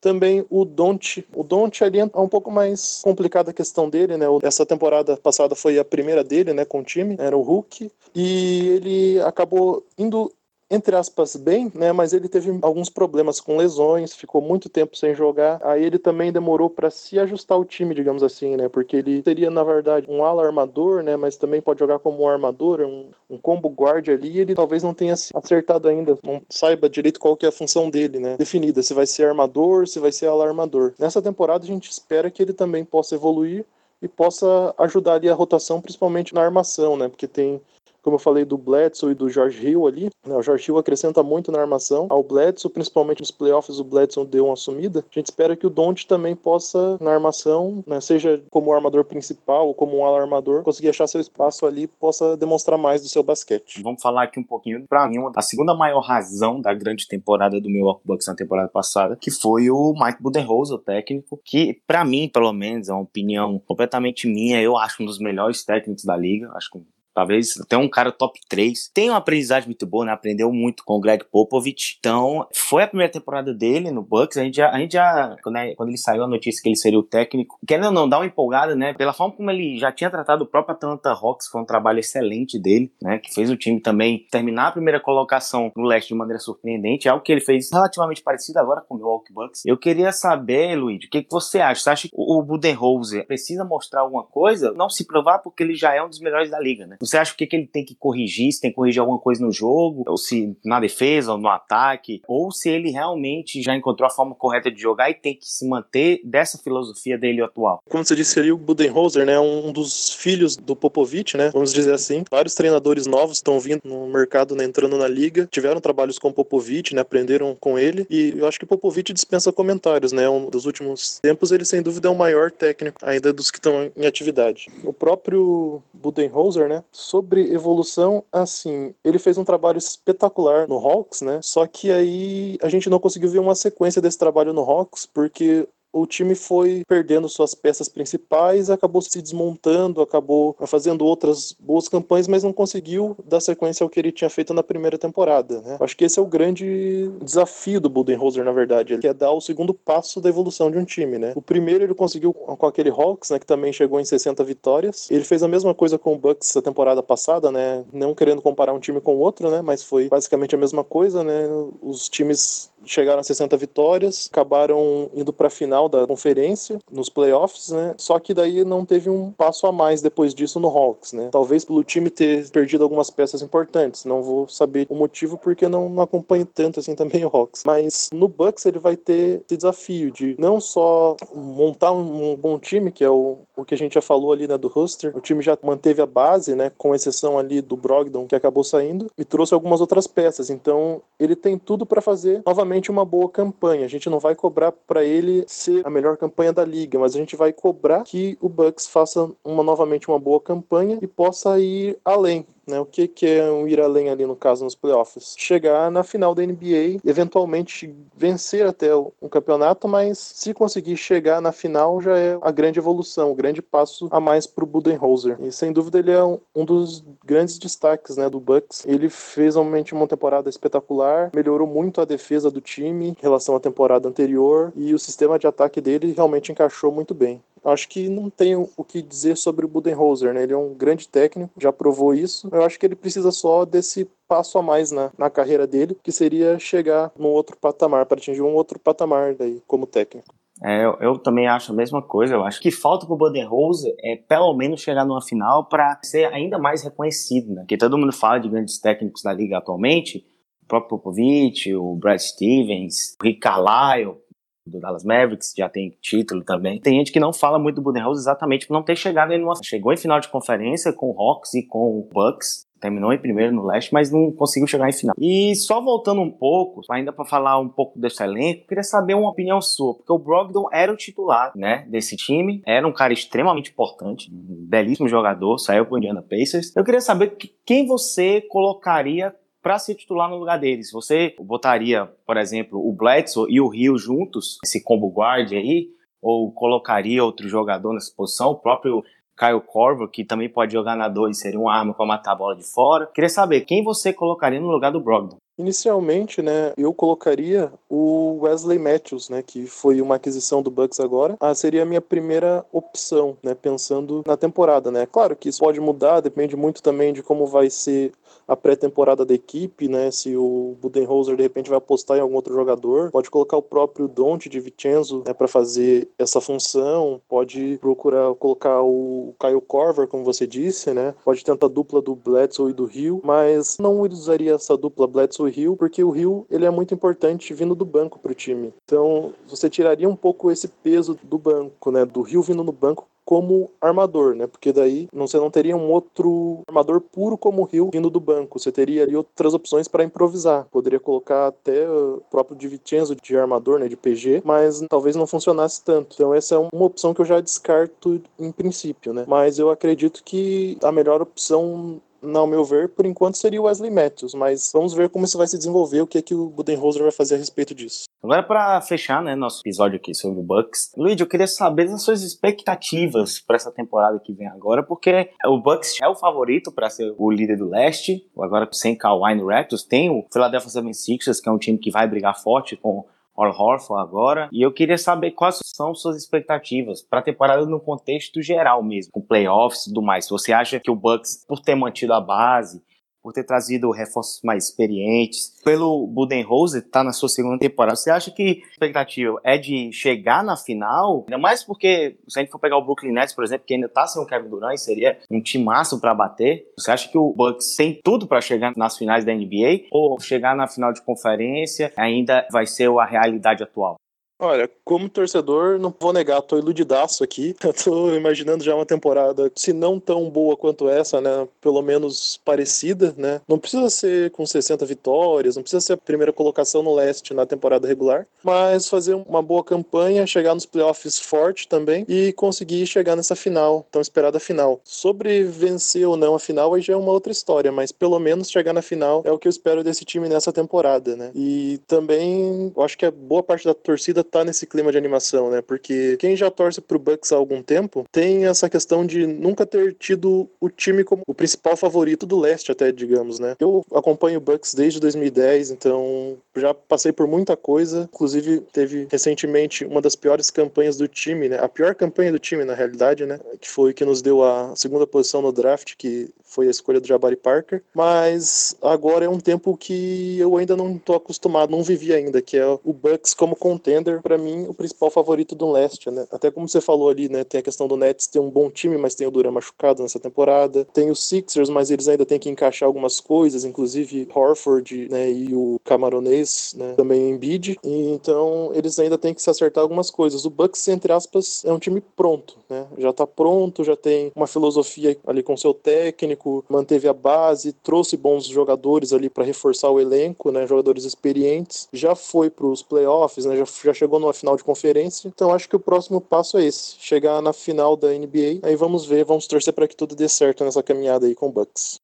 também 0.00 0.44
o 0.48 0.64
Don't. 0.64 1.26
O 1.34 1.44
Don't 1.44 1.84
ali 1.84 2.00
é 2.00 2.04
um 2.04 2.28
pouco 2.28 2.50
mais 2.50 3.00
complicada 3.04 3.50
a 3.50 3.54
questão 3.54 3.88
dele, 3.88 4.16
né? 4.16 4.26
Essa 4.42 4.64
temporada 4.64 5.16
passada 5.16 5.54
foi 5.54 5.78
a 5.78 5.84
primeira 5.84 6.24
dele, 6.24 6.52
né, 6.52 6.64
com 6.64 6.80
o 6.80 6.84
time, 6.84 7.16
era 7.18 7.36
o 7.36 7.42
Hulk, 7.42 7.90
e 8.14 8.68
ele 8.68 9.20
acabou 9.20 9.84
indo 9.98 10.32
entre 10.70 10.94
aspas, 10.94 11.34
bem, 11.34 11.70
né? 11.74 11.92
Mas 11.92 12.12
ele 12.12 12.28
teve 12.28 12.56
alguns 12.62 12.88
problemas 12.88 13.40
com 13.40 13.56
lesões, 13.56 14.14
ficou 14.14 14.40
muito 14.40 14.68
tempo 14.68 14.96
sem 14.96 15.14
jogar. 15.14 15.60
Aí 15.64 15.84
ele 15.84 15.98
também 15.98 16.30
demorou 16.30 16.70
para 16.70 16.88
se 16.90 17.18
ajustar 17.18 17.58
ao 17.58 17.64
time, 17.64 17.92
digamos 17.92 18.22
assim, 18.22 18.56
né? 18.56 18.68
Porque 18.68 18.96
ele 18.96 19.20
seria, 19.24 19.50
na 19.50 19.64
verdade, 19.64 20.06
um 20.08 20.24
ala 20.24 20.46
armador, 20.46 21.02
né? 21.02 21.16
Mas 21.16 21.36
também 21.36 21.60
pode 21.60 21.80
jogar 21.80 21.98
como 21.98 22.22
um 22.22 22.28
armador, 22.28 22.80
um, 22.82 23.10
um 23.28 23.36
combo 23.36 23.68
guard 23.68 24.08
ali. 24.08 24.38
Ele 24.38 24.54
talvez 24.54 24.84
não 24.84 24.94
tenha 24.94 25.14
acertado 25.34 25.88
ainda, 25.88 26.16
não 26.22 26.40
saiba 26.48 26.88
direito 26.88 27.18
qual 27.18 27.36
que 27.36 27.44
é 27.44 27.48
a 27.48 27.52
função 27.52 27.90
dele, 27.90 28.20
né? 28.20 28.36
Definida, 28.36 28.80
se 28.80 28.94
vai 28.94 29.06
ser 29.06 29.26
armador, 29.26 29.88
se 29.88 29.98
vai 29.98 30.12
ser 30.12 30.26
ala 30.26 30.46
armador. 30.46 30.94
Nessa 31.00 31.20
temporada 31.20 31.64
a 31.64 31.66
gente 31.66 31.90
espera 31.90 32.30
que 32.30 32.40
ele 32.40 32.52
também 32.52 32.84
possa 32.84 33.16
evoluir 33.16 33.64
e 34.00 34.06
possa 34.06 34.72
ajudar 34.78 35.14
ali 35.14 35.28
a 35.28 35.34
rotação, 35.34 35.80
principalmente 35.80 36.32
na 36.32 36.42
armação, 36.42 36.96
né? 36.96 37.08
Porque 37.08 37.26
tem 37.26 37.60
como 38.02 38.16
eu 38.16 38.20
falei 38.20 38.44
do 38.44 38.56
Bledsoe 38.56 39.12
e 39.12 39.14
do 39.14 39.28
George 39.28 39.66
Hill 39.66 39.86
ali, 39.86 40.10
né, 40.26 40.36
o 40.36 40.42
George 40.42 40.68
Hill 40.68 40.78
acrescenta 40.78 41.22
muito 41.22 41.50
na 41.52 41.60
armação 41.60 42.06
ao 42.10 42.22
Bledsoe, 42.22 42.70
principalmente 42.70 43.20
nos 43.20 43.30
playoffs 43.30 43.78
o 43.78 43.84
Bledsoe 43.84 44.26
deu 44.26 44.46
uma 44.46 44.56
sumida. 44.56 45.00
A 45.00 45.18
gente 45.18 45.26
espera 45.26 45.56
que 45.56 45.66
o 45.66 45.70
Don't 45.70 46.06
também 46.06 46.34
possa, 46.34 46.98
na 47.00 47.12
armação, 47.12 47.82
né, 47.86 48.00
seja 48.00 48.42
como 48.50 48.72
armador 48.72 49.04
principal 49.04 49.68
ou 49.68 49.74
como 49.74 49.98
um 49.98 50.04
alarmador, 50.04 50.62
conseguir 50.62 50.88
achar 50.88 51.06
seu 51.06 51.20
espaço 51.20 51.66
ali 51.66 51.86
possa 51.86 52.36
demonstrar 52.36 52.78
mais 52.78 53.02
do 53.02 53.08
seu 53.08 53.22
basquete. 53.22 53.82
Vamos 53.82 54.02
falar 54.02 54.24
aqui 54.24 54.38
um 54.38 54.44
pouquinho, 54.44 54.86
para 54.88 55.08
mim, 55.08 55.16
a 55.34 55.42
segunda 55.42 55.74
maior 55.74 56.00
razão 56.00 56.60
da 56.60 56.72
grande 56.72 57.06
temporada 57.06 57.60
do 57.60 57.68
Milwaukee 57.68 58.02
Bucks 58.04 58.26
na 58.26 58.34
temporada 58.34 58.68
passada, 58.68 59.16
que 59.16 59.30
foi 59.30 59.70
o 59.70 59.94
Mike 59.94 60.22
Budenholzer, 60.22 60.76
o 60.76 60.78
técnico, 60.78 61.40
que 61.44 61.80
para 61.86 62.04
mim, 62.04 62.28
pelo 62.32 62.52
menos, 62.52 62.88
é 62.88 62.92
uma 62.92 63.02
opinião 63.02 63.58
completamente 63.66 64.26
minha, 64.26 64.60
eu 64.60 64.76
acho 64.76 65.02
um 65.02 65.06
dos 65.06 65.18
melhores 65.18 65.64
técnicos 65.64 66.04
da 66.04 66.16
liga, 66.16 66.50
acho 66.54 66.70
que 66.70 66.78
talvez 67.20 67.54
até 67.60 67.76
um 67.76 67.88
cara 67.88 68.10
top 68.10 68.40
3. 68.48 68.90
Tem 68.94 69.10
uma 69.10 69.18
aprendizagem 69.18 69.68
muito 69.68 69.86
boa, 69.86 70.06
né? 70.06 70.12
Aprendeu 70.12 70.50
muito 70.50 70.82
com 70.84 70.94
o 70.94 71.00
Greg 71.00 71.24
Popovich. 71.30 71.96
Então, 71.98 72.46
foi 72.54 72.82
a 72.82 72.86
primeira 72.86 73.12
temporada 73.12 73.52
dele 73.52 73.90
no 73.90 74.02
Bucks. 74.02 74.38
A 74.38 74.44
gente 74.44 74.56
já, 74.56 74.70
a 74.70 74.78
gente 74.78 74.92
já 74.92 75.36
quando, 75.42 75.56
é, 75.56 75.74
quando 75.74 75.90
ele 75.90 75.98
saiu 75.98 76.24
a 76.24 76.28
notícia 76.28 76.62
que 76.62 76.68
ele 76.68 76.76
seria 76.76 76.98
o 76.98 77.02
técnico, 77.02 77.58
querendo 77.66 77.86
ou 77.86 77.92
não, 77.92 78.08
dá 78.08 78.18
uma 78.18 78.26
empolgada, 78.26 78.74
né? 78.74 78.94
Pela 78.94 79.12
forma 79.12 79.34
como 79.34 79.50
ele 79.50 79.78
já 79.78 79.92
tinha 79.92 80.08
tratado 80.08 80.44
o 80.44 80.46
próprio 80.46 80.74
Atlanta 80.74 81.10
Hawks, 81.10 81.48
foi 81.48 81.60
um 81.60 81.64
trabalho 81.64 81.98
excelente 81.98 82.58
dele, 82.58 82.90
né? 83.02 83.18
Que 83.18 83.34
fez 83.34 83.50
o 83.50 83.56
time 83.56 83.80
também 83.80 84.26
terminar 84.30 84.68
a 84.68 84.72
primeira 84.72 84.98
colocação 84.98 85.70
no 85.76 85.84
leste 85.84 86.08
de 86.08 86.14
maneira 86.14 86.40
surpreendente. 86.40 87.06
É 87.06 87.10
algo 87.10 87.22
que 87.22 87.32
ele 87.32 87.42
fez 87.42 87.68
relativamente 87.70 88.22
parecido 88.22 88.58
agora 88.58 88.80
com 88.80 88.94
o 88.94 88.96
Milwaukee 88.96 89.32
Bucks. 89.32 89.66
Eu 89.66 89.76
queria 89.76 90.10
saber, 90.10 90.74
Luiz, 90.76 91.04
o 91.04 91.10
que, 91.10 91.22
que 91.22 91.30
você 91.30 91.60
acha? 91.60 91.82
Você 91.82 91.90
acha 91.90 92.08
que 92.08 92.14
o 92.16 92.42
Budenholzer 92.42 93.26
precisa 93.26 93.62
mostrar 93.62 94.00
alguma 94.00 94.24
coisa? 94.24 94.72
Não 94.72 94.88
se 94.88 95.06
provar 95.06 95.40
porque 95.40 95.62
ele 95.62 95.74
já 95.74 95.94
é 95.94 96.02
um 96.02 96.08
dos 96.08 96.20
melhores 96.20 96.50
da 96.50 96.58
liga, 96.58 96.86
né? 96.86 96.96
Você 97.10 97.18
acha 97.18 97.34
que, 97.34 97.46
que 97.46 97.56
ele 97.56 97.66
tem 97.66 97.84
que 97.84 97.96
corrigir? 97.96 98.52
Se 98.52 98.60
tem 98.60 98.70
que 98.70 98.76
corrigir 98.76 99.00
alguma 99.00 99.18
coisa 99.18 99.44
no 99.44 99.50
jogo, 99.50 100.04
ou 100.06 100.16
se 100.16 100.56
na 100.64 100.78
defesa, 100.78 101.32
ou 101.32 101.38
no 101.38 101.48
ataque, 101.48 102.22
ou 102.28 102.52
se 102.52 102.68
ele 102.68 102.90
realmente 102.90 103.60
já 103.60 103.74
encontrou 103.74 104.06
a 104.06 104.10
forma 104.10 104.32
correta 104.34 104.70
de 104.70 104.80
jogar 104.80 105.10
e 105.10 105.14
tem 105.14 105.34
que 105.34 105.44
se 105.44 105.66
manter 105.66 106.20
dessa 106.24 106.56
filosofia 106.58 107.18
dele 107.18 107.42
atual? 107.42 107.82
Como 107.88 108.04
você 108.04 108.14
disse 108.14 108.38
ali, 108.38 108.52
o 108.52 108.56
Budenholzer, 108.56 109.26
né, 109.26 109.40
um 109.40 109.72
dos 109.72 110.14
filhos 110.14 110.56
do 110.56 110.76
Popovich, 110.76 111.36
né, 111.36 111.50
vamos 111.52 111.72
dizer 111.72 111.92
assim. 111.92 112.22
Vários 112.30 112.54
treinadores 112.54 113.06
novos 113.06 113.38
estão 113.38 113.58
vindo 113.58 113.80
no 113.84 114.06
mercado, 114.06 114.54
né, 114.54 114.62
entrando 114.62 114.96
na 114.96 115.08
liga, 115.08 115.48
tiveram 115.50 115.80
trabalhos 115.80 116.16
com 116.16 116.28
o 116.28 116.32
Popovich, 116.32 116.94
né, 116.94 117.00
aprenderam 117.00 117.56
com 117.58 117.76
ele, 117.76 118.06
e 118.08 118.34
eu 118.36 118.46
acho 118.46 118.58
que 118.58 118.64
o 118.64 118.68
Popovich 118.68 119.12
dispensa 119.12 119.52
comentários, 119.52 120.12
né, 120.12 120.28
um 120.28 120.48
dos 120.48 120.64
últimos 120.64 121.18
tempos 121.18 121.50
ele 121.50 121.64
sem 121.64 121.82
dúvida 121.82 122.06
é 122.06 122.10
o 122.10 122.16
maior 122.16 122.52
técnico 122.52 123.00
ainda 123.02 123.32
dos 123.32 123.50
que 123.50 123.58
estão 123.58 123.90
em 123.96 124.06
atividade. 124.06 124.68
O 124.84 124.92
próprio 124.92 125.82
Budenholzer, 125.92 126.68
né, 126.68 126.84
sobre 126.92 127.52
evolução, 127.52 128.24
assim, 128.32 128.94
ele 129.04 129.18
fez 129.18 129.38
um 129.38 129.44
trabalho 129.44 129.78
espetacular 129.78 130.66
no 130.68 130.76
Hawks, 130.76 131.22
né? 131.22 131.40
Só 131.42 131.66
que 131.66 131.90
aí 131.90 132.58
a 132.62 132.68
gente 132.68 132.90
não 132.90 132.98
conseguiu 132.98 133.30
ver 133.30 133.38
uma 133.38 133.54
sequência 133.54 134.02
desse 134.02 134.18
trabalho 134.18 134.52
no 134.52 134.62
Hawks, 134.62 135.06
porque 135.06 135.68
o 135.92 136.06
time 136.06 136.34
foi 136.34 136.82
perdendo 136.86 137.28
suas 137.28 137.54
peças 137.54 137.88
principais, 137.88 138.70
acabou 138.70 139.02
se 139.02 139.20
desmontando, 139.20 140.00
acabou 140.00 140.56
fazendo 140.66 141.04
outras 141.04 141.54
boas 141.58 141.88
campanhas, 141.88 142.28
mas 142.28 142.44
não 142.44 142.52
conseguiu 142.52 143.16
dar 143.24 143.40
sequência 143.40 143.84
ao 143.84 143.90
que 143.90 143.98
ele 143.98 144.12
tinha 144.12 144.30
feito 144.30 144.54
na 144.54 144.62
primeira 144.62 144.96
temporada. 144.96 145.60
Né? 145.60 145.76
Acho 145.80 145.96
que 145.96 146.04
esse 146.04 146.18
é 146.18 146.22
o 146.22 146.26
grande 146.26 147.10
desafio 147.22 147.80
do 147.80 147.88
Budenholzer, 147.88 148.44
na 148.44 148.52
verdade, 148.52 148.98
é 149.02 149.14
dar 149.14 149.32
o 149.32 149.40
segundo 149.40 149.74
passo 149.74 150.20
da 150.20 150.28
evolução 150.28 150.70
de 150.70 150.78
um 150.78 150.84
time. 150.84 151.18
Né? 151.18 151.32
O 151.34 151.42
primeiro 151.42 151.84
ele 151.84 151.94
conseguiu 151.94 152.32
com 152.32 152.66
aquele 152.66 152.90
Hawks, 152.90 153.30
né, 153.30 153.38
que 153.38 153.46
também 153.46 153.72
chegou 153.72 153.98
em 154.00 154.04
60 154.04 154.42
vitórias. 154.44 155.10
Ele 155.10 155.24
fez 155.24 155.42
a 155.42 155.48
mesma 155.48 155.74
coisa 155.74 155.98
com 155.98 156.14
o 156.14 156.18
Bucks 156.18 156.54
na 156.54 156.62
temporada 156.62 157.02
passada, 157.02 157.50
né? 157.50 157.84
não 157.92 158.14
querendo 158.14 158.42
comparar 158.42 158.72
um 158.72 158.80
time 158.80 159.00
com 159.00 159.16
o 159.16 159.18
outro, 159.18 159.50
né? 159.50 159.60
mas 159.62 159.82
foi 159.82 160.08
basicamente 160.08 160.54
a 160.54 160.58
mesma 160.58 160.84
coisa. 160.84 161.24
Né? 161.24 161.48
Os 161.82 162.08
times 162.08 162.70
chegaram 162.84 163.20
a 163.20 163.22
60 163.22 163.56
vitórias, 163.56 164.28
acabaram 164.32 165.10
indo 165.14 165.32
para 165.32 165.48
a 165.48 165.50
final 165.50 165.79
da 165.88 166.06
conferência, 166.06 166.78
nos 166.90 167.08
playoffs, 167.08 167.70
né? 167.70 167.94
Só 167.96 168.18
que 168.18 168.34
daí 168.34 168.64
não 168.64 168.84
teve 168.84 169.08
um 169.10 169.30
passo 169.32 169.66
a 169.66 169.72
mais 169.72 170.02
depois 170.02 170.34
disso 170.34 170.60
no 170.60 170.68
Hawks, 170.68 171.12
né? 171.12 171.28
Talvez 171.30 171.64
pelo 171.64 171.84
time 171.84 172.10
ter 172.10 172.48
perdido 172.50 172.84
algumas 172.84 173.10
peças 173.10 173.42
importantes, 173.42 174.04
não 174.04 174.22
vou 174.22 174.48
saber 174.48 174.86
o 174.88 174.94
motivo 174.94 175.38
porque 175.38 175.68
não, 175.68 175.88
não 175.88 176.02
acompanho 176.02 176.46
tanto 176.46 176.80
assim 176.80 176.94
também 176.94 177.24
o 177.26 177.28
Hawks. 177.28 177.62
Mas 177.64 178.10
no 178.12 178.28
Bucks 178.28 178.66
ele 178.66 178.78
vai 178.78 178.96
ter 178.96 179.42
esse 179.48 179.56
desafio 179.56 180.10
de 180.10 180.36
não 180.38 180.60
só 180.60 181.16
montar 181.34 181.92
um, 181.92 182.32
um 182.32 182.36
bom 182.36 182.58
time, 182.58 182.90
que 182.90 183.04
é 183.04 183.10
o, 183.10 183.38
o 183.60 183.64
que 183.64 183.74
a 183.74 183.78
gente 183.78 183.94
já 183.94 184.02
falou 184.02 184.32
ali, 184.32 184.46
né, 184.46 184.56
do 184.56 184.68
roster. 184.68 185.16
O 185.16 185.20
time 185.20 185.42
já 185.42 185.56
manteve 185.62 186.00
a 186.02 186.06
base, 186.06 186.54
né, 186.54 186.70
com 186.76 186.94
exceção 186.94 187.38
ali 187.38 187.60
do 187.60 187.76
Brogdon, 187.76 188.26
que 188.26 188.34
acabou 188.34 188.64
saindo, 188.64 189.10
e 189.16 189.24
trouxe 189.24 189.54
algumas 189.54 189.80
outras 189.80 190.06
peças. 190.06 190.50
Então, 190.50 191.02
ele 191.18 191.36
tem 191.36 191.58
tudo 191.58 191.84
para 191.84 192.00
fazer 192.00 192.42
novamente 192.46 192.90
uma 192.90 193.04
boa 193.04 193.28
campanha. 193.28 193.84
A 193.84 193.88
gente 193.88 194.08
não 194.08 194.18
vai 194.18 194.34
cobrar 194.34 194.72
para 194.72 195.04
ele 195.04 195.44
ser 195.46 195.86
a 195.86 195.90
melhor 195.90 196.16
campanha 196.16 196.52
da 196.52 196.64
liga, 196.64 196.98
mas 196.98 197.14
a 197.14 197.18
gente 197.18 197.36
vai 197.36 197.52
cobrar 197.52 198.02
que 198.02 198.36
o 198.40 198.48
Bucks 198.48 198.86
faça 198.86 199.30
uma 199.44 199.62
novamente 199.62 200.08
uma 200.08 200.18
boa 200.18 200.40
campanha 200.40 200.98
e 201.00 201.06
possa 201.06 201.58
ir 201.58 201.98
além. 202.04 202.46
Né? 202.66 202.78
O 202.80 202.86
que, 202.86 203.08
que 203.08 203.26
é 203.26 203.50
um 203.50 203.66
ir 203.66 203.80
além 203.80 204.08
ali 204.08 204.26
no 204.26 204.36
caso 204.36 204.64
nos 204.64 204.74
playoffs? 204.74 205.34
Chegar 205.36 205.90
na 205.90 206.02
final 206.02 206.34
da 206.34 206.44
NBA, 206.44 207.00
eventualmente 207.04 207.94
vencer 208.16 208.66
até 208.66 208.94
um 208.94 209.28
campeonato, 209.28 209.88
mas 209.88 210.18
se 210.18 210.54
conseguir 210.54 210.96
chegar 210.96 211.40
na 211.40 211.52
final 211.52 212.00
já 212.00 212.16
é 212.18 212.38
a 212.40 212.50
grande 212.50 212.78
evolução, 212.78 213.30
o 213.30 213.34
grande 213.34 213.62
passo 213.62 214.08
a 214.10 214.20
mais 214.20 214.46
para 214.46 214.64
o 214.64 214.66
Budenholzer. 214.66 215.36
E 215.40 215.50
sem 215.52 215.72
dúvida 215.72 215.98
ele 215.98 216.10
é 216.10 216.22
um, 216.22 216.38
um, 216.54 216.64
dos 216.64 217.04
grandes 217.24 217.58
destaques 217.58 218.16
né, 218.16 218.28
do 218.28 218.40
Bucks. 218.40 218.84
Ele 218.86 219.08
fez 219.08 219.54
realmente 219.54 219.94
uma 219.94 220.06
temporada 220.06 220.48
espetacular, 220.48 221.30
melhorou 221.34 221.66
muito 221.66 222.00
a 222.00 222.04
defesa 222.04 222.50
do 222.50 222.60
time 222.60 223.08
em 223.08 223.16
relação 223.20 223.56
à 223.56 223.60
temporada 223.60 224.08
anterior 224.08 224.72
e 224.76 224.94
o 224.94 224.98
sistema 224.98 225.38
de 225.38 225.46
ataque 225.46 225.80
dele 225.80 226.12
realmente 226.16 226.52
encaixou 226.52 226.92
muito 226.92 227.14
bem. 227.14 227.42
Acho 227.64 227.88
que 227.88 228.08
não 228.08 228.30
tenho 228.30 228.68
o 228.76 228.84
que 228.84 229.02
dizer 229.02 229.36
sobre 229.36 229.64
o 229.64 229.68
Budenholzer, 229.68 230.32
né? 230.32 230.42
Ele 230.42 230.52
é 230.52 230.56
um 230.56 230.74
grande 230.74 231.08
técnico, 231.08 231.52
já 231.58 231.72
provou 231.72 232.14
isso. 232.14 232.48
Eu 232.52 232.64
acho 232.64 232.78
que 232.78 232.86
ele 232.86 232.94
precisa 232.94 233.30
só 233.30 233.64
desse 233.64 234.08
passo 234.26 234.58
a 234.58 234.62
mais 234.62 234.90
na, 234.90 235.10
na 235.18 235.28
carreira 235.28 235.66
dele, 235.66 235.96
que 236.02 236.12
seria 236.12 236.58
chegar 236.58 237.12
num 237.18 237.28
outro 237.28 237.56
patamar, 237.56 238.06
para 238.06 238.16
atingir 238.16 238.42
um 238.42 238.54
outro 238.54 238.78
patamar 238.78 239.34
daí 239.34 239.60
como 239.66 239.86
técnico. 239.86 240.34
É, 240.62 240.84
eu, 240.84 240.96
eu, 241.00 241.18
também 241.18 241.48
acho 241.48 241.72
a 241.72 241.74
mesma 241.74 242.02
coisa. 242.02 242.34
Eu 242.34 242.44
acho 242.44 242.60
que 242.60 242.70
falta 242.70 243.06
pro 243.06 243.16
Budenholzer 243.16 243.94
é 244.00 244.16
pelo 244.16 244.54
menos 244.54 244.80
chegar 244.80 245.04
numa 245.04 245.22
final 245.22 245.64
para 245.64 245.98
ser 246.02 246.26
ainda 246.26 246.58
mais 246.58 246.82
reconhecido, 246.82 247.54
né? 247.54 247.62
Porque 247.62 247.78
todo 247.78 247.96
mundo 247.96 248.12
fala 248.12 248.38
de 248.38 248.48
grandes 248.48 248.78
técnicos 248.78 249.22
da 249.22 249.32
liga 249.32 249.56
atualmente, 249.56 250.24
o 250.62 250.66
próprio 250.66 250.98
Popovich, 250.98 251.74
o 251.74 251.94
Brad 251.96 252.20
Stevens, 252.20 253.16
o 253.18 253.24
Rick 253.24 253.40
Carlisle, 253.40 254.18
do 254.66 254.80
Dallas 254.80 255.04
Mavericks, 255.04 255.54
já 255.56 255.68
tem 255.68 255.96
título 256.00 256.44
também. 256.44 256.80
Tem 256.80 256.94
gente 256.98 257.12
que 257.12 257.20
não 257.20 257.32
fala 257.32 257.58
muito 257.58 257.76
do 257.76 257.82
Budenholzer 257.82 258.22
exatamente 258.22 258.66
por 258.66 258.74
não 258.74 258.82
ter 258.82 258.96
chegado 258.96 259.32
em 259.32 259.42
uma... 259.42 259.54
Chegou 259.62 259.92
em 259.92 259.96
final 259.96 260.20
de 260.20 260.28
conferência 260.28 260.92
com 260.92 261.10
o 261.10 261.20
Hawks 261.20 261.54
e 261.54 261.66
com 261.66 261.98
o 261.98 262.08
Bucks, 262.12 262.66
terminou 262.80 263.12
em 263.12 263.18
primeiro 263.18 263.54
no 263.54 263.66
leste, 263.66 263.92
mas 263.92 264.10
não 264.10 264.32
conseguiu 264.32 264.66
chegar 264.66 264.88
em 264.88 264.92
final. 264.92 265.14
E 265.18 265.54
só 265.54 265.80
voltando 265.82 266.20
um 266.22 266.30
pouco, 266.30 266.80
ainda 266.90 267.12
para 267.12 267.24
falar 267.24 267.58
um 267.58 267.68
pouco 267.68 267.98
desse 267.98 268.22
elenco, 268.22 268.66
queria 268.66 268.82
saber 268.82 269.14
uma 269.14 269.28
opinião 269.28 269.60
sua, 269.60 269.94
porque 269.94 270.12
o 270.12 270.18
Brogdon 270.18 270.66
era 270.72 270.90
o 270.90 270.96
titular, 270.96 271.52
né, 271.54 271.86
desse 271.88 272.16
time, 272.16 272.62
era 272.66 272.86
um 272.86 272.92
cara 272.92 273.12
extremamente 273.12 273.70
importante, 273.70 274.32
um 274.32 274.66
belíssimo 274.66 275.08
jogador, 275.08 275.58
saiu 275.58 275.84
pro 275.84 275.98
Indiana 275.98 276.22
Pacers. 276.22 276.74
Eu 276.74 276.84
queria 276.84 277.00
saber 277.00 277.36
quem 277.66 277.86
você 277.86 278.40
colocaria 278.40 279.34
para 279.62 279.78
ser 279.78 279.94
titular 279.94 280.28
no 280.28 280.38
lugar 280.38 280.58
deles. 280.58 280.90
Você 280.92 281.34
botaria, 281.38 282.10
por 282.26 282.36
exemplo, 282.36 282.78
o 282.78 282.92
Bledsoe 282.92 283.52
e 283.52 283.60
o 283.60 283.68
Rio 283.68 283.98
juntos, 283.98 284.58
esse 284.64 284.82
combo 284.82 285.08
guard 285.08 285.52
aí, 285.52 285.88
ou 286.22 286.52
colocaria 286.52 287.24
outro 287.24 287.48
jogador 287.48 287.94
nessa 287.94 288.12
posição, 288.14 288.50
o 288.50 288.56
próprio 288.56 289.02
Caio 289.36 289.62
Corvo, 289.62 290.06
que 290.06 290.22
também 290.22 290.50
pode 290.50 290.74
jogar 290.74 290.94
na 290.94 291.08
2, 291.08 291.38
seria 291.38 291.58
uma 291.58 291.74
arma 291.74 291.94
para 291.94 292.04
matar 292.04 292.32
a 292.32 292.34
bola 292.34 292.54
de 292.54 292.62
fora. 292.62 293.06
Queria 293.06 293.30
saber 293.30 293.62
quem 293.62 293.82
você 293.82 294.12
colocaria 294.12 294.60
no 294.60 294.70
lugar 294.70 294.92
do 294.92 295.00
Brogdon. 295.00 295.38
Inicialmente, 295.58 296.40
né, 296.40 296.72
eu 296.76 296.92
colocaria 296.92 297.70
o 297.88 298.40
Wesley 298.42 298.78
Matthews, 298.78 299.28
né, 299.28 299.42
que 299.42 299.66
foi 299.66 300.00
uma 300.00 300.14
aquisição 300.14 300.62
do 300.62 300.70
Bucks 300.70 301.00
agora. 301.00 301.36
Ah, 301.40 301.54
seria 301.54 301.82
a 301.82 301.86
minha 301.86 302.00
primeira 302.00 302.64
opção, 302.72 303.36
né, 303.42 303.54
pensando 303.54 304.22
na 304.26 304.36
temporada, 304.36 304.90
né. 304.90 305.06
Claro 305.06 305.36
que 305.36 305.48
isso 305.48 305.60
pode 305.60 305.80
mudar, 305.80 306.20
depende 306.20 306.56
muito 306.56 306.82
também 306.82 307.12
de 307.12 307.22
como 307.22 307.46
vai 307.46 307.68
ser 307.68 308.12
a 308.50 308.56
pré-temporada 308.56 309.24
da 309.24 309.32
equipe, 309.32 309.86
né, 309.86 310.10
se 310.10 310.36
o 310.36 310.76
Budenholzer 310.82 311.36
de 311.36 311.42
repente 311.44 311.70
vai 311.70 311.78
apostar 311.78 312.16
em 312.16 312.20
algum 312.20 312.34
outro 312.34 312.52
jogador, 312.52 313.12
pode 313.12 313.30
colocar 313.30 313.56
o 313.56 313.62
próprio 313.62 314.08
Dante 314.08 314.48
de 314.48 314.58
Vincenzo, 314.58 315.22
né, 315.24 315.32
para 315.32 315.46
fazer 315.46 316.08
essa 316.18 316.40
função, 316.40 317.20
pode 317.28 317.78
procurar 317.80 318.34
colocar 318.34 318.82
o 318.82 319.32
Kyle 319.38 319.60
Corver, 319.60 320.08
como 320.08 320.24
você 320.24 320.48
disse, 320.48 320.92
né, 320.92 321.14
pode 321.24 321.44
tentar 321.44 321.66
a 321.66 321.68
dupla 321.68 322.02
do 322.02 322.16
Bledsoe 322.16 322.70
e 322.70 322.74
do 322.74 322.86
Rio, 322.86 323.20
mas 323.22 323.78
não 323.78 324.00
usaria 324.00 324.54
essa 324.54 324.76
dupla 324.76 325.06
Bledsoe 325.06 325.50
Rio, 325.52 325.76
porque 325.76 326.02
o 326.02 326.10
Rio 326.10 326.44
ele 326.50 326.64
é 326.64 326.70
muito 326.70 326.92
importante 326.92 327.54
vindo 327.54 327.76
do 327.76 327.84
banco 327.84 328.18
para 328.18 328.32
o 328.32 328.34
time. 328.34 328.74
Então 328.84 329.32
você 329.46 329.70
tiraria 329.70 330.08
um 330.08 330.16
pouco 330.16 330.50
esse 330.50 330.66
peso 330.66 331.16
do 331.22 331.38
banco, 331.38 331.92
né? 331.92 332.04
Do 332.04 332.22
Rio 332.22 332.42
vindo 332.42 332.64
no 332.64 332.72
banco 332.72 333.06
como 333.30 333.70
armador, 333.80 334.34
né? 334.34 334.48
Porque 334.48 334.72
daí 334.72 335.06
você 335.12 335.36
não 335.36 335.52
teria 335.52 335.76
um 335.76 335.88
outro 335.92 336.62
armador 336.66 337.00
puro 337.00 337.38
como 337.38 337.62
o 337.62 337.64
Rio 337.64 337.88
vindo 337.92 338.10
do 338.10 338.18
banco. 338.18 338.58
Você 338.58 338.72
teria 338.72 339.04
ali 339.04 339.14
outras 339.14 339.54
opções 339.54 339.86
para 339.86 340.02
improvisar. 340.02 340.66
Poderia 340.72 340.98
colocar 340.98 341.46
até 341.46 341.88
o 341.88 342.20
próprio 342.28 342.56
Di 342.56 342.66
Vincenzo 342.66 343.14
de 343.14 343.36
armador, 343.36 343.78
né? 343.78 343.86
De 343.86 343.96
PG, 343.96 344.42
mas 344.44 344.84
talvez 344.90 345.14
não 345.14 345.28
funcionasse 345.28 345.80
tanto. 345.84 346.14
Então 346.14 346.34
essa 346.34 346.56
é 346.56 346.58
uma 346.58 346.84
opção 346.84 347.14
que 347.14 347.20
eu 347.20 347.24
já 347.24 347.40
descarto 347.40 348.20
em 348.36 348.50
princípio, 348.50 349.12
né? 349.12 349.24
Mas 349.28 349.60
eu 349.60 349.70
acredito 349.70 350.24
que 350.24 350.76
a 350.82 350.90
melhor 350.90 351.22
opção 351.22 352.00
ao 352.22 352.46
meu 352.46 352.64
ver, 352.64 352.88
por 352.90 353.06
enquanto 353.06 353.36
seria 353.36 353.60
o 353.60 353.64
Wesley 353.64 353.90
Matthews, 353.90 354.34
mas 354.34 354.70
vamos 354.72 354.94
ver 354.94 355.08
como 355.08 355.24
isso 355.24 355.38
vai 355.38 355.46
se 355.46 355.56
desenvolver, 355.56 356.00
o 356.00 356.06
que, 356.06 356.18
é 356.18 356.22
que 356.22 356.34
o 356.34 356.48
Budenholzer 356.48 357.02
vai 357.02 357.12
fazer 357.12 357.36
a 357.36 357.38
respeito 357.38 357.74
disso. 357.74 358.04
Agora, 358.22 358.42
para 358.42 358.80
fechar 358.82 359.22
né, 359.22 359.34
nosso 359.34 359.60
episódio 359.62 359.96
aqui 359.96 360.14
sobre 360.14 360.40
o 360.40 360.42
Bucks, 360.42 360.92
Luiz, 360.96 361.18
eu 361.18 361.26
queria 361.26 361.46
saber 361.46 361.88
das 361.88 362.02
suas 362.02 362.22
expectativas 362.22 363.40
para 363.40 363.56
essa 363.56 363.72
temporada 363.72 364.20
que 364.20 364.32
vem 364.32 364.46
agora, 364.46 364.82
porque 364.82 365.30
o 365.46 365.58
Bucks 365.58 365.96
é 366.02 366.08
o 366.08 366.14
favorito 366.14 366.70
para 366.70 366.90
ser 366.90 367.14
o 367.16 367.30
líder 367.30 367.56
do 367.56 367.68
leste, 367.68 368.26
agora 368.38 368.68
sem 368.72 368.96
Kawhi 368.96 369.34
no 369.34 369.48
Raptors, 369.48 369.84
tem 369.84 370.10
o 370.10 370.26
Philadelphia 370.30 370.82
76ers, 370.82 371.40
que 371.42 371.48
é 371.48 371.52
um 371.52 371.58
time 371.58 371.78
que 371.78 371.90
vai 371.90 372.06
brigar 372.06 372.38
forte 372.38 372.76
com 372.76 373.06
Al 373.42 373.52
Horford 373.52 374.02
agora. 374.02 374.48
E 374.52 374.62
eu 374.62 374.72
queria 374.72 374.98
saber 374.98 375.32
quais 375.32 375.58
são 375.64 375.94
suas 375.94 376.16
expectativas 376.16 377.02
para 377.02 377.20
a 377.20 377.22
temporada 377.22 377.64
no 377.66 377.80
contexto 377.80 378.42
geral 378.42 378.82
mesmo, 378.82 379.12
com 379.12 379.20
playoffs 379.20 379.82
e 379.82 379.88
tudo 379.90 380.02
mais. 380.02 380.28
Você 380.28 380.52
acha 380.52 380.80
que 380.80 380.90
o 380.90 380.96
Bucks, 380.96 381.44
por 381.46 381.60
ter 381.60 381.74
mantido 381.74 382.12
a 382.12 382.20
base, 382.20 382.82
por 383.22 383.32
ter 383.32 383.44
trazido 383.44 383.90
reforços 383.90 384.40
mais 384.42 384.64
experientes. 384.64 385.54
Pelo 385.64 386.06
Budenholzer, 386.06 386.82
tá 386.82 387.04
na 387.04 387.12
sua 387.12 387.28
segunda 387.28 387.58
temporada. 387.58 387.96
Você 387.96 388.10
acha 388.10 388.30
que 388.30 388.62
a 388.64 388.70
expectativa 388.72 389.40
é 389.44 389.58
de 389.58 389.92
chegar 389.92 390.42
na 390.42 390.56
final? 390.56 391.24
Ainda 391.28 391.38
mais 391.38 391.62
porque, 391.62 392.16
se 392.28 392.38
a 392.38 392.42
gente 392.42 392.50
for 392.50 392.58
pegar 392.58 392.76
o 392.78 392.84
Brooklyn 392.84 393.12
Nets, 393.12 393.34
por 393.34 393.44
exemplo, 393.44 393.66
que 393.66 393.74
ainda 393.74 393.88
tá 393.88 394.06
sem 394.06 394.22
o 394.22 394.26
Kevin 394.26 394.48
Durant, 394.48 394.76
seria 394.76 395.18
um 395.30 395.40
timaço 395.40 396.00
para 396.00 396.14
bater. 396.14 396.66
Você 396.78 396.90
acha 396.90 397.08
que 397.08 397.18
o 397.18 397.32
Bucks 397.32 397.76
tem 397.76 398.00
tudo 398.02 398.26
para 398.26 398.40
chegar 398.40 398.72
nas 398.76 398.96
finais 398.96 399.24
da 399.24 399.34
NBA? 399.34 399.86
Ou 399.90 400.18
chegar 400.20 400.56
na 400.56 400.66
final 400.66 400.92
de 400.92 401.02
conferência 401.02 401.92
ainda 401.96 402.46
vai 402.50 402.66
ser 402.66 402.90
a 402.90 403.04
realidade 403.04 403.62
atual? 403.62 403.96
Olha, 404.42 404.70
como 404.86 405.06
torcedor, 405.06 405.78
não 405.78 405.94
vou 406.00 406.14
negar, 406.14 406.40
tô 406.40 406.56
iludidaço 406.56 407.22
aqui. 407.22 407.54
Eu 407.62 407.74
tô 407.74 408.14
imaginando 408.14 408.64
já 408.64 408.74
uma 408.74 408.86
temporada, 408.86 409.52
se 409.54 409.70
não 409.70 410.00
tão 410.00 410.30
boa 410.30 410.56
quanto 410.56 410.88
essa, 410.88 411.20
né? 411.20 411.46
Pelo 411.60 411.82
menos 411.82 412.40
parecida, 412.42 413.14
né? 413.18 413.42
Não 413.46 413.58
precisa 413.58 413.90
ser 413.90 414.30
com 414.30 414.46
60 414.46 414.86
vitórias, 414.86 415.56
não 415.56 415.62
precisa 415.62 415.82
ser 415.82 415.92
a 415.92 415.98
primeira 415.98 416.32
colocação 416.32 416.82
no 416.82 416.94
leste 416.94 417.34
na 417.34 417.44
temporada 417.44 417.86
regular, 417.86 418.26
mas 418.42 418.88
fazer 418.88 419.12
uma 419.14 419.42
boa 419.42 419.62
campanha, 419.62 420.26
chegar 420.26 420.54
nos 420.54 420.64
playoffs 420.64 421.18
forte 421.18 421.68
também 421.68 422.06
e 422.08 422.32
conseguir 422.32 422.86
chegar 422.86 423.14
nessa 423.16 423.36
final, 423.36 423.86
tão 423.90 424.00
esperada 424.00 424.40
final. 424.40 424.80
Sobre 424.84 425.44
vencer 425.44 426.08
ou 426.08 426.16
não 426.16 426.34
a 426.34 426.38
final, 426.38 426.72
aí 426.72 426.80
já 426.80 426.94
é 426.94 426.96
uma 426.96 427.12
outra 427.12 427.30
história, 427.30 427.70
mas 427.70 427.92
pelo 427.92 428.18
menos 428.18 428.50
chegar 428.50 428.72
na 428.72 428.80
final 428.80 429.20
é 429.26 429.30
o 429.30 429.38
que 429.38 429.46
eu 429.46 429.50
espero 429.50 429.84
desse 429.84 430.04
time 430.06 430.30
nessa 430.30 430.50
temporada, 430.50 431.14
né? 431.14 431.30
E 431.34 431.78
também, 431.86 432.72
eu 432.74 432.82
acho 432.82 432.96
que 432.96 433.04
a 433.04 433.10
boa 433.10 433.42
parte 433.42 433.66
da 433.66 433.74
torcida 433.74 434.24
tá 434.30 434.44
nesse 434.44 434.66
clima 434.66 434.92
de 434.92 434.98
animação, 434.98 435.50
né? 435.50 435.60
Porque 435.60 436.16
quem 436.18 436.36
já 436.36 436.50
torce 436.50 436.80
pro 436.80 436.98
Bucks 436.98 437.32
há 437.32 437.36
algum 437.36 437.62
tempo 437.62 438.06
tem 438.10 438.46
essa 438.46 438.68
questão 438.68 439.04
de 439.04 439.26
nunca 439.26 439.66
ter 439.66 439.94
tido 439.94 440.48
o 440.60 440.68
time 440.68 441.04
como 441.04 441.22
o 441.26 441.34
principal 441.34 441.76
favorito 441.76 442.26
do 442.26 442.38
leste, 442.38 442.72
até, 442.72 442.92
digamos, 442.92 443.38
né? 443.38 443.56
Eu 443.58 443.84
acompanho 443.94 444.38
o 444.38 444.40
Bucks 444.40 444.74
desde 444.74 445.00
2010, 445.00 445.70
então 445.70 446.36
já 446.56 446.72
passei 446.74 447.12
por 447.12 447.26
muita 447.26 447.56
coisa. 447.56 448.08
Inclusive, 448.12 448.60
teve 448.72 449.06
recentemente 449.10 449.84
uma 449.84 450.00
das 450.00 450.16
piores 450.16 450.50
campanhas 450.50 450.96
do 450.96 451.08
time, 451.08 451.48
né? 451.48 451.58
A 451.58 451.68
pior 451.68 451.94
campanha 451.94 452.32
do 452.32 452.38
time, 452.38 452.64
na 452.64 452.74
realidade, 452.74 453.26
né? 453.26 453.38
Que 453.60 453.68
foi 453.68 453.92
que 453.92 454.04
nos 454.04 454.22
deu 454.22 454.44
a 454.44 454.74
segunda 454.76 455.06
posição 455.06 455.42
no 455.42 455.52
draft, 455.52 455.94
que 455.96 456.30
foi 456.50 456.66
a 456.66 456.70
escolha 456.70 457.00
do 457.00 457.06
Jabari 457.06 457.36
Parker. 457.36 457.82
Mas 457.94 458.76
agora 458.82 459.24
é 459.24 459.28
um 459.28 459.38
tempo 459.38 459.76
que 459.76 460.38
eu 460.38 460.56
ainda 460.56 460.76
não 460.76 460.98
tô 460.98 461.14
acostumado, 461.14 461.70
não 461.70 461.82
vivi 461.82 462.12
ainda, 462.12 462.42
que 462.42 462.56
é 462.56 462.66
o 462.66 462.92
Bucks 462.92 463.34
como 463.34 463.54
contender 463.54 464.19
ser, 464.20 464.22
para 464.22 464.38
mim, 464.38 464.66
o 464.68 464.74
principal 464.74 465.10
favorito 465.10 465.54
do 465.54 465.70
leste, 465.70 466.10
né? 466.10 466.26
Até 466.30 466.50
como 466.50 466.68
você 466.68 466.80
falou 466.80 467.08
ali, 467.08 467.28
né? 467.28 467.42
Tem 467.42 467.60
a 467.60 467.62
questão 467.62 467.88
do 467.88 467.96
Nets 467.96 468.26
ter 468.26 468.38
um 468.38 468.50
bom 468.50 468.70
time, 468.70 468.96
mas 468.96 469.14
tem 469.14 469.26
o 469.26 469.30
Duran 469.30 469.50
machucado 469.50 470.02
nessa 470.02 470.20
temporada. 470.20 470.84
Tem 470.92 471.10
os 471.10 471.24
Sixers, 471.26 471.68
mas 471.68 471.90
eles 471.90 472.08
ainda 472.08 472.26
têm 472.26 472.38
que 472.38 472.50
encaixar 472.50 472.86
algumas 472.86 473.20
coisas, 473.20 473.64
inclusive 473.64 474.28
Horford, 474.32 475.08
né? 475.10 475.30
E 475.30 475.54
o 475.54 475.80
camaronês, 475.84 476.74
né? 476.76 476.94
Também 476.96 477.30
Embiid. 477.30 477.78
E, 477.82 478.10
então, 478.10 478.70
eles 478.74 478.98
ainda 478.98 479.16
têm 479.16 479.34
que 479.34 479.42
se 479.42 479.50
acertar 479.50 479.82
algumas 479.82 480.10
coisas. 480.10 480.44
O 480.44 480.50
Bucks, 480.50 480.86
entre 480.88 481.12
aspas, 481.12 481.64
é 481.64 481.72
um 481.72 481.78
time 481.78 482.02
pronto, 482.16 482.56
né? 482.68 482.86
Já 482.98 483.12
tá 483.12 483.26
pronto, 483.26 483.84
já 483.84 483.96
tem 483.96 484.32
uma 484.34 484.46
filosofia 484.46 485.16
ali 485.26 485.42
com 485.42 485.56
seu 485.56 485.72
técnico, 485.72 486.64
manteve 486.68 487.08
a 487.08 487.12
base, 487.12 487.72
trouxe 487.72 488.16
bons 488.16 488.46
jogadores 488.46 489.12
ali 489.12 489.30
para 489.30 489.44
reforçar 489.44 489.90
o 489.90 490.00
elenco, 490.00 490.50
né? 490.50 490.66
Jogadores 490.66 491.04
experientes. 491.04 491.88
Já 491.92 492.14
foi 492.14 492.50
para 492.50 492.66
os 492.66 492.82
playoffs, 492.82 493.44
né? 493.44 493.56
Já, 493.56 493.64
já 493.84 493.94
chegou 494.00 494.18
numa 494.18 494.32
final 494.32 494.56
de 494.56 494.64
conferência. 494.64 495.28
Então 495.28 495.52
acho 495.52 495.68
que 495.68 495.76
o 495.76 495.80
próximo 495.80 496.20
passo 496.20 496.58
é 496.58 496.64
esse: 496.64 496.96
chegar 496.98 497.40
na 497.42 497.52
final 497.52 497.96
da 497.96 498.08
NBA. 498.08 498.60
Aí 498.62 498.74
vamos 498.74 499.04
ver, 499.04 499.24
vamos 499.24 499.46
torcer 499.46 499.72
para 499.74 499.86
que 499.86 499.96
tudo 499.96 500.16
dê 500.16 500.28
certo 500.28 500.64
nessa 500.64 500.82
caminhada 500.82 501.26
aí 501.26 501.34
com 501.34 501.48
o 501.48 501.52
Bucks. 501.52 502.00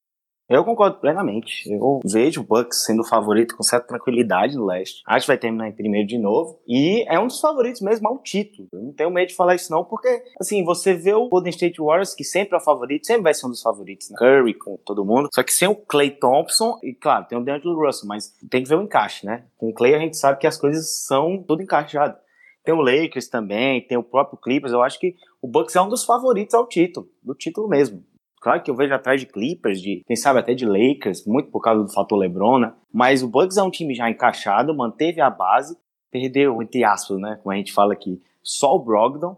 Eu 0.48 0.64
concordo 0.64 0.98
plenamente. 0.98 1.68
Eu 1.68 2.00
vejo 2.04 2.40
o 2.40 2.44
Bucks 2.44 2.84
sendo 2.84 3.00
o 3.00 3.06
favorito 3.06 3.56
com 3.56 3.64
certa 3.64 3.88
tranquilidade 3.88 4.56
no 4.56 4.64
leste. 4.64 5.02
Acho 5.04 5.26
que 5.26 5.32
vai 5.32 5.38
terminar 5.38 5.68
em 5.68 5.72
primeiro 5.72 6.06
de 6.06 6.18
novo. 6.18 6.60
E 6.68 7.04
é 7.08 7.18
um 7.18 7.26
dos 7.26 7.40
favoritos 7.40 7.80
mesmo 7.80 8.06
ao 8.06 8.18
título. 8.18 8.68
Eu 8.72 8.80
não 8.80 8.92
tenho 8.92 9.10
medo 9.10 9.28
de 9.28 9.34
falar 9.34 9.56
isso 9.56 9.72
não, 9.72 9.84
porque, 9.84 10.22
assim, 10.40 10.64
você 10.64 10.94
vê 10.94 11.12
o 11.12 11.28
Golden 11.28 11.50
State 11.50 11.80
Warriors, 11.80 12.14
que 12.14 12.22
sempre 12.22 12.54
é 12.54 12.58
o 12.58 12.64
favorito, 12.64 13.06
sempre 13.06 13.24
vai 13.24 13.34
ser 13.34 13.46
um 13.46 13.50
dos 13.50 13.60
favoritos. 13.60 14.08
Né? 14.10 14.16
Curry 14.18 14.54
com 14.54 14.76
todo 14.84 15.04
mundo. 15.04 15.28
Só 15.34 15.42
que 15.42 15.52
sem 15.52 15.66
o 15.66 15.74
Clay 15.74 16.12
Thompson, 16.12 16.78
e 16.82 16.94
claro, 16.94 17.26
tem 17.26 17.36
o 17.36 17.44
DeAngelo 17.44 17.84
Russell, 17.84 18.08
mas 18.08 18.32
tem 18.48 18.62
que 18.62 18.68
ver 18.68 18.76
o 18.76 18.82
encaixe, 18.82 19.26
né? 19.26 19.46
Com 19.56 19.70
o 19.70 19.74
Clay 19.74 19.94
a 19.94 19.98
gente 19.98 20.16
sabe 20.16 20.38
que 20.38 20.46
as 20.46 20.56
coisas 20.56 21.04
são 21.06 21.42
tudo 21.42 21.62
encaixado. 21.62 22.16
Tem 22.64 22.74
o 22.74 22.80
Lakers 22.80 23.28
também, 23.28 23.84
tem 23.86 23.96
o 23.96 24.02
próprio 24.02 24.38
Clippers. 24.38 24.72
Eu 24.72 24.82
acho 24.82 24.98
que 24.98 25.14
o 25.40 25.48
Bucks 25.48 25.74
é 25.76 25.80
um 25.80 25.88
dos 25.88 26.04
favoritos 26.04 26.54
ao 26.54 26.66
título, 26.66 27.08
do 27.22 27.34
título 27.34 27.68
mesmo. 27.68 28.02
Claro 28.40 28.62
que 28.62 28.70
eu 28.70 28.76
vejo 28.76 28.94
atrás 28.94 29.20
de 29.20 29.26
Clippers, 29.26 29.80
de 29.80 30.02
quem 30.06 30.16
sabe 30.16 30.38
até 30.38 30.54
de 30.54 30.66
Lakers, 30.66 31.26
muito 31.26 31.50
por 31.50 31.60
causa 31.60 31.82
do 31.82 31.92
fator 31.92 32.18
LeBron, 32.18 32.58
né? 32.58 32.72
Mas 32.92 33.22
o 33.22 33.28
Bucks 33.28 33.56
é 33.56 33.62
um 33.62 33.70
time 33.70 33.94
já 33.94 34.08
encaixado, 34.10 34.76
manteve 34.76 35.20
a 35.20 35.30
base, 35.30 35.76
perdeu, 36.10 36.60
entre 36.62 36.84
aspas, 36.84 37.18
né? 37.18 37.38
Como 37.42 37.52
a 37.52 37.56
gente 37.56 37.72
fala 37.72 37.92
aqui, 37.92 38.20
só 38.42 38.74
o 38.74 38.78
Brogdon. 38.78 39.36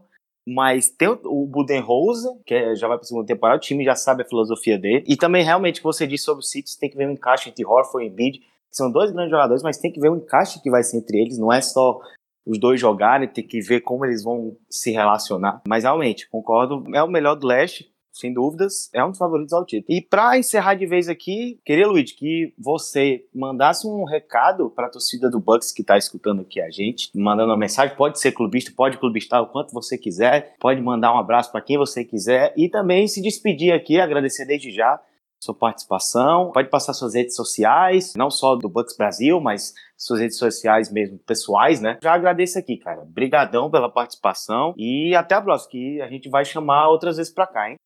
Mas 0.50 0.88
tem 0.88 1.08
o 1.08 1.46
Budenholzer, 1.46 2.32
que 2.46 2.54
é, 2.54 2.74
já 2.74 2.88
vai 2.88 2.96
para 2.96 3.04
a 3.04 3.06
segunda 3.06 3.26
temporada, 3.26 3.58
o 3.58 3.61
time 3.61 3.84
já 3.84 3.94
sabe 3.94 4.22
a 4.22 4.26
filosofia 4.26 4.78
dele. 4.78 5.04
E 5.06 5.14
também, 5.14 5.44
realmente, 5.44 5.76
o 5.76 5.80
que 5.80 5.84
você 5.84 6.06
disse 6.06 6.24
sobre 6.24 6.40
o 6.40 6.46
Cities, 6.46 6.74
tem 6.74 6.88
que 6.88 6.96
ver 6.96 7.06
um 7.06 7.12
encaixe 7.12 7.50
entre 7.50 7.66
Horford 7.66 8.06
e 8.06 8.11
Embiid. 8.11 8.40
São 8.70 8.90
dois 8.90 9.11
grandes 9.12 9.30
jogadores, 9.30 9.62
mas 9.62 9.76
tem 9.76 9.92
que 9.92 10.00
ver 10.00 10.11
o 10.11 10.16
encaixe 10.16 10.62
que 10.62 10.70
vai 10.70 10.82
ser 10.82 10.98
entre 10.98 11.20
eles. 11.20 11.38
Não 11.38 11.52
é 11.52 11.61
só 11.61 12.00
os 12.46 12.58
dois 12.58 12.80
jogarem, 12.80 13.28
tem 13.28 13.46
que 13.46 13.61
ver 13.61 13.82
como 13.82 14.06
eles 14.06 14.24
vão 14.24 14.56
se 14.70 14.90
relacionar. 14.90 15.61
Mas 15.68 15.84
realmente, 15.84 16.26
concordo, 16.30 16.82
é 16.94 17.02
o 17.02 17.08
melhor 17.08 17.34
do 17.34 17.46
leste 17.46 17.92
sem 18.18 18.33
dúvidas, 18.33 18.90
é 18.92 19.04
um 19.04 19.11
dos 19.11 19.18
favoritos 19.18 19.52
ao 19.52 19.64
título. 19.64 19.96
E 19.96 20.02
para 20.02 20.38
encerrar 20.38 20.74
de 20.74 20.87
vez 20.87 21.09
aqui, 21.09 21.59
queria, 21.64 21.87
Luiz, 21.87 22.12
que 22.12 22.52
você 22.59 23.24
mandasse 23.35 23.87
um 23.87 24.04
recado 24.04 24.70
para 24.70 24.87
a 24.87 24.90
torcida 24.90 25.31
do 25.31 25.40
Bucks 25.40 25.72
que 25.72 25.83
está 25.83 25.96
escutando 25.96 26.42
aqui 26.42 26.61
a 26.61 26.70
gente, 26.70 27.11
mandando 27.14 27.50
uma 27.50 27.57
mensagem. 27.57 27.96
Pode 27.96 28.18
ser 28.18 28.33
clubista, 28.33 28.72
pode 28.74 28.98
clubistar 28.98 29.42
o 29.42 29.46
quanto 29.46 29.72
você 29.72 29.96
quiser, 29.96 30.54
pode 30.59 30.81
mandar 30.81 31.14
um 31.14 31.18
abraço 31.18 31.50
para 31.52 31.61
quem 31.61 31.78
você 31.78 32.04
quiser 32.04 32.52
e 32.57 32.68
também 32.68 33.07
se 33.07 33.22
despedir 33.22 33.72
aqui, 33.72 34.00
agradecer 34.00 34.44
desde 34.44 34.70
já 34.70 35.00
sua 35.40 35.54
participação. 35.54 36.50
Pode 36.52 36.68
passar 36.68 36.92
suas 36.92 37.14
redes 37.14 37.37
sociais, 37.37 38.14
não 38.16 38.31
só 38.31 38.57
do 38.57 38.68
Bucks 38.68 38.96
Brasil, 38.96 39.40
mas 39.40 39.72
suas 39.96 40.20
redes 40.20 40.37
sociais 40.37 40.90
mesmo 40.90 41.18
pessoais, 41.18 41.81
né? 41.81 41.98
Já 42.02 42.12
agradeço 42.12 42.59
aqui, 42.59 42.76
cara. 42.76 43.02
Obrigadão 43.02 43.70
pela 43.70 43.88
participação 43.88 44.74
e 44.76 45.14
até 45.14 45.35
a 45.35 45.42
próxima, 45.42 45.70
que 45.70 46.00
a 46.00 46.09
gente 46.09 46.28
vai 46.28 46.44
chamar 46.44 46.88
outras 46.88 47.16
vezes 47.16 47.33
para 47.33 47.46
cá, 47.46 47.70
hein? 47.70 47.76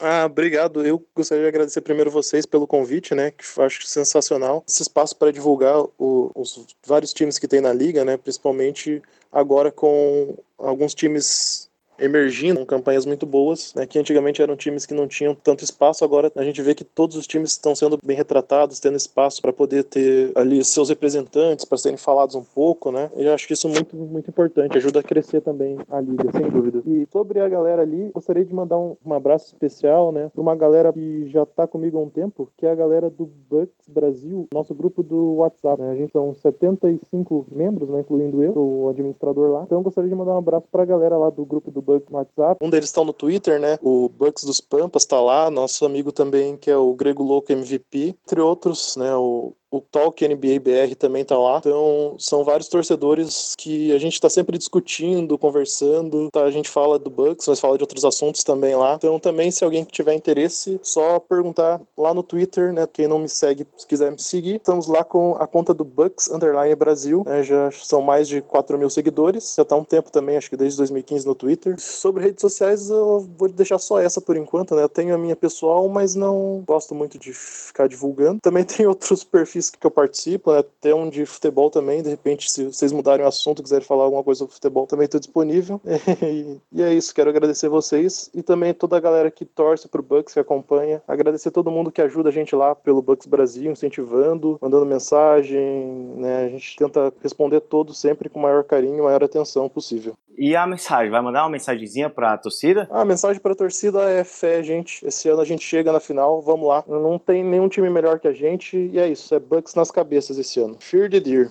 Ah, 0.00 0.24
obrigado. 0.24 0.84
Eu 0.84 1.04
gostaria 1.14 1.42
de 1.44 1.48
agradecer 1.48 1.80
primeiro 1.80 2.10
vocês 2.10 2.46
pelo 2.46 2.66
convite, 2.66 3.14
né? 3.14 3.30
Que 3.30 3.44
acho 3.60 3.86
sensacional. 3.86 4.64
Esse 4.66 4.82
espaço 4.82 5.16
para 5.16 5.32
divulgar 5.32 5.78
o, 5.98 6.30
os 6.34 6.66
vários 6.86 7.12
times 7.12 7.38
que 7.38 7.46
tem 7.46 7.60
na 7.60 7.72
liga, 7.72 8.04
né? 8.04 8.16
Principalmente 8.16 9.02
agora 9.30 9.70
com 9.70 10.36
alguns 10.58 10.94
times 10.94 11.70
emergindo 11.98 12.60
com 12.60 12.66
campanhas 12.66 13.06
muito 13.06 13.26
boas, 13.26 13.74
né, 13.74 13.86
que 13.86 13.98
antigamente 13.98 14.42
eram 14.42 14.56
times 14.56 14.86
que 14.86 14.94
não 14.94 15.06
tinham 15.06 15.34
tanto 15.34 15.64
espaço, 15.64 16.04
agora 16.04 16.32
a 16.34 16.44
gente 16.44 16.60
vê 16.62 16.74
que 16.74 16.84
todos 16.84 17.16
os 17.16 17.26
times 17.26 17.52
estão 17.52 17.74
sendo 17.74 17.98
bem 18.02 18.16
retratados, 18.16 18.80
tendo 18.80 18.96
espaço 18.96 19.40
para 19.40 19.52
poder 19.52 19.84
ter 19.84 20.32
ali 20.34 20.64
seus 20.64 20.88
representantes, 20.88 21.64
para 21.64 21.78
serem 21.78 21.98
falados 21.98 22.34
um 22.34 22.42
pouco, 22.42 22.90
né, 22.90 23.10
eu 23.14 23.32
acho 23.32 23.46
que 23.46 23.52
isso 23.52 23.68
é 23.68 23.70
muito, 23.70 23.96
muito 23.96 24.30
importante, 24.30 24.76
ajuda 24.76 25.00
a 25.00 25.02
crescer 25.02 25.40
também 25.40 25.78
a 25.90 26.00
liga, 26.00 26.30
sem 26.32 26.48
dúvida. 26.48 26.82
E 26.86 27.06
sobre 27.12 27.40
a 27.40 27.48
galera 27.48 27.82
ali, 27.82 28.10
gostaria 28.12 28.44
de 28.44 28.54
mandar 28.54 28.78
um, 28.78 28.96
um 29.04 29.12
abraço 29.12 29.46
especial, 29.46 30.12
né, 30.12 30.30
para 30.32 30.42
uma 30.42 30.56
galera 30.56 30.92
que 30.92 31.28
já 31.28 31.42
está 31.42 31.66
comigo 31.66 31.98
há 31.98 32.02
um 32.02 32.10
tempo, 32.10 32.50
que 32.56 32.66
é 32.66 32.70
a 32.70 32.74
galera 32.74 33.10
do 33.10 33.26
Bucks 33.48 33.88
Brasil, 33.88 34.48
nosso 34.52 34.74
grupo 34.74 35.02
do 35.02 35.34
WhatsApp, 35.36 35.80
né, 35.80 35.90
a 35.90 35.96
gente 35.96 36.12
são 36.12 36.34
75 36.34 37.46
membros, 37.50 37.88
né, 37.88 38.00
incluindo 38.00 38.42
eu, 38.42 38.56
o 38.56 38.88
administrador 38.88 39.50
lá, 39.50 39.62
então 39.64 39.82
gostaria 39.82 40.08
de 40.08 40.16
mandar 40.16 40.34
um 40.34 40.38
abraço 40.38 40.66
para 40.70 40.82
a 40.82 40.86
galera 40.86 41.16
lá 41.16 41.30
do 41.30 41.44
grupo 41.44 41.70
do 41.70 41.81
Bucks 41.82 42.02
Bucks 42.02 42.08
no 42.10 42.18
WhatsApp. 42.18 42.64
Um 42.64 42.70
deles 42.70 42.88
estão 42.88 43.04
no 43.04 43.12
Twitter, 43.12 43.60
né? 43.60 43.78
O 43.82 44.08
Bucks 44.08 44.44
dos 44.44 44.60
Pampas 44.60 45.04
tá 45.04 45.20
lá, 45.20 45.50
nosso 45.50 45.84
amigo 45.84 46.12
também, 46.12 46.56
que 46.56 46.70
é 46.70 46.76
o 46.76 46.94
Grego 46.94 47.22
Louco 47.22 47.52
MVP, 47.52 48.16
entre 48.24 48.40
outros, 48.40 48.96
né? 48.96 49.14
O 49.14 49.54
o 49.72 49.80
Talk 49.80 50.22
NBA 50.28 50.60
BR 50.60 50.94
também 50.94 51.24
tá 51.24 51.36
lá. 51.36 51.56
Então, 51.56 52.14
são 52.18 52.44
vários 52.44 52.68
torcedores 52.68 53.54
que 53.56 53.90
a 53.92 53.98
gente 53.98 54.20
tá 54.20 54.28
sempre 54.28 54.58
discutindo, 54.58 55.38
conversando. 55.38 56.28
Tá? 56.30 56.44
A 56.44 56.50
gente 56.50 56.68
fala 56.68 56.98
do 56.98 57.08
Bucks, 57.08 57.48
mas 57.48 57.58
fala 57.58 57.78
de 57.78 57.82
outros 57.82 58.04
assuntos 58.04 58.44
também 58.44 58.76
lá. 58.76 58.96
Então, 58.96 59.18
também, 59.18 59.50
se 59.50 59.64
alguém 59.64 59.82
tiver 59.84 60.12
interesse, 60.12 60.78
só 60.82 61.18
perguntar 61.18 61.80
lá 61.96 62.12
no 62.12 62.22
Twitter, 62.22 62.70
né? 62.70 62.86
Quem 62.86 63.08
não 63.08 63.18
me 63.18 63.30
segue, 63.30 63.66
se 63.78 63.86
quiser 63.86 64.12
me 64.12 64.20
seguir, 64.20 64.56
estamos 64.56 64.86
lá 64.86 65.02
com 65.02 65.36
a 65.36 65.46
conta 65.46 65.72
do 65.72 65.84
Bucks 65.84 66.30
Underline 66.30 66.74
Brasil. 66.74 67.22
Né? 67.24 67.42
Já 67.42 67.70
são 67.70 68.02
mais 68.02 68.28
de 68.28 68.42
4 68.42 68.76
mil 68.78 68.90
seguidores. 68.90 69.54
Já 69.56 69.64
tá 69.64 69.74
um 69.74 69.84
tempo 69.84 70.12
também, 70.12 70.36
acho 70.36 70.50
que 70.50 70.56
desde 70.56 70.76
2015 70.76 71.26
no 71.26 71.34
Twitter. 71.34 71.80
Sobre 71.80 72.24
redes 72.24 72.42
sociais, 72.42 72.90
eu 72.90 73.26
vou 73.38 73.48
deixar 73.48 73.78
só 73.78 73.98
essa 73.98 74.20
por 74.20 74.36
enquanto, 74.36 74.74
né? 74.74 74.82
Eu 74.82 74.88
tenho 74.88 75.14
a 75.14 75.18
minha 75.18 75.34
pessoal, 75.34 75.88
mas 75.88 76.14
não 76.14 76.62
gosto 76.66 76.94
muito 76.94 77.18
de 77.18 77.32
ficar 77.32 77.88
divulgando. 77.88 78.38
Também 78.42 78.64
tem 78.68 78.86
outros 78.86 79.24
perfis 79.24 79.61
que 79.70 79.86
eu 79.86 79.90
participo, 79.90 80.52
né? 80.52 80.62
Um 80.94 81.08
de 81.08 81.24
futebol 81.26 81.70
também, 81.70 82.02
de 82.02 82.10
repente, 82.10 82.50
se 82.50 82.64
vocês 82.64 82.92
mudarem 82.92 83.24
o 83.24 83.28
assunto, 83.28 83.62
quiserem 83.62 83.86
falar 83.86 84.04
alguma 84.04 84.22
coisa 84.22 84.40
sobre 84.40 84.54
futebol, 84.54 84.86
também 84.86 85.04
estou 85.04 85.20
disponível. 85.20 85.80
e 86.72 86.82
é 86.82 86.92
isso, 86.92 87.14
quero 87.14 87.30
agradecer 87.30 87.68
vocês 87.68 88.30
e 88.34 88.42
também 88.42 88.74
toda 88.74 88.96
a 88.96 89.00
galera 89.00 89.30
que 89.30 89.44
torce 89.44 89.88
pro 89.88 90.02
Bucks, 90.02 90.34
que 90.34 90.40
acompanha. 90.40 91.02
Agradecer 91.06 91.50
todo 91.50 91.70
mundo 91.70 91.92
que 91.92 92.02
ajuda 92.02 92.28
a 92.28 92.32
gente 92.32 92.54
lá 92.54 92.74
pelo 92.74 93.02
Bucks 93.02 93.26
Brasil, 93.26 93.70
incentivando, 93.70 94.58
mandando 94.60 94.86
mensagem, 94.86 96.14
né? 96.16 96.46
A 96.46 96.48
gente 96.48 96.76
tenta 96.76 97.12
responder 97.22 97.60
todos 97.60 97.98
sempre 97.98 98.28
com 98.28 98.38
o 98.38 98.42
maior 98.42 98.64
carinho 98.64 98.98
e 98.98 99.02
maior 99.02 99.22
atenção 99.22 99.68
possível. 99.68 100.14
E 100.36 100.56
a 100.56 100.66
mensagem? 100.66 101.10
Vai 101.10 101.20
mandar 101.20 101.42
uma 101.44 101.50
mensagenzinha 101.50 102.08
pra 102.08 102.36
torcida? 102.38 102.88
A 102.90 103.04
mensagem 103.04 103.40
pra 103.40 103.54
torcida 103.54 104.00
é 104.10 104.24
fé, 104.24 104.62
gente. 104.62 105.04
Esse 105.06 105.28
ano 105.28 105.40
a 105.40 105.44
gente 105.44 105.62
chega 105.62 105.92
na 105.92 106.00
final, 106.00 106.40
vamos 106.40 106.66
lá. 106.66 106.82
Não 106.88 107.18
tem 107.18 107.44
nenhum 107.44 107.68
time 107.68 107.90
melhor 107.90 108.18
que 108.18 108.28
a 108.28 108.32
gente 108.32 108.76
e 108.76 108.98
é 108.98 109.08
isso. 109.08 109.34
É 109.34 109.38
Bucks 109.38 109.74
nas 109.74 109.90
cabeças 109.90 110.38
esse 110.38 110.58
ano. 110.60 110.76
Fear 110.80 111.10
the 111.10 111.20
Deer. 111.20 111.50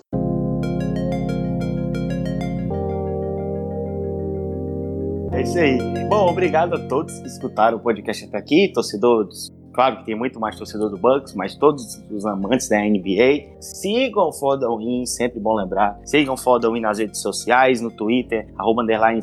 É 5.31 5.41
isso 5.41 5.57
aí. 5.57 5.77
Bom, 6.09 6.29
obrigado 6.29 6.75
a 6.75 6.87
todos 6.87 7.17
que 7.19 7.27
escutaram 7.27 7.77
o 7.77 7.81
podcast 7.81 8.25
até 8.25 8.37
aqui, 8.37 8.71
torcedores 8.73 9.51
Claro 9.73 9.97
que 9.97 10.05
tem 10.05 10.15
muito 10.15 10.39
mais 10.39 10.57
torcedor 10.57 10.89
do 10.89 10.97
Bucks, 10.97 11.33
mas 11.33 11.55
todos 11.55 12.01
os 12.11 12.25
amantes 12.25 12.67
da 12.67 12.79
NBA, 12.81 13.61
sigam 13.61 14.27
o 14.27 14.33
Foda 14.33 14.67
Win, 14.69 15.05
sempre 15.05 15.39
bom 15.39 15.55
lembrar. 15.55 15.99
Sigam 16.03 16.33
o 16.33 16.37
Foda 16.37 16.69
Win 16.69 16.81
nas 16.81 16.99
redes 16.99 17.21
sociais, 17.21 17.79
no 17.79 17.89
Twitter, 17.89 18.47
arroba 18.57 18.83
underline 18.83 19.21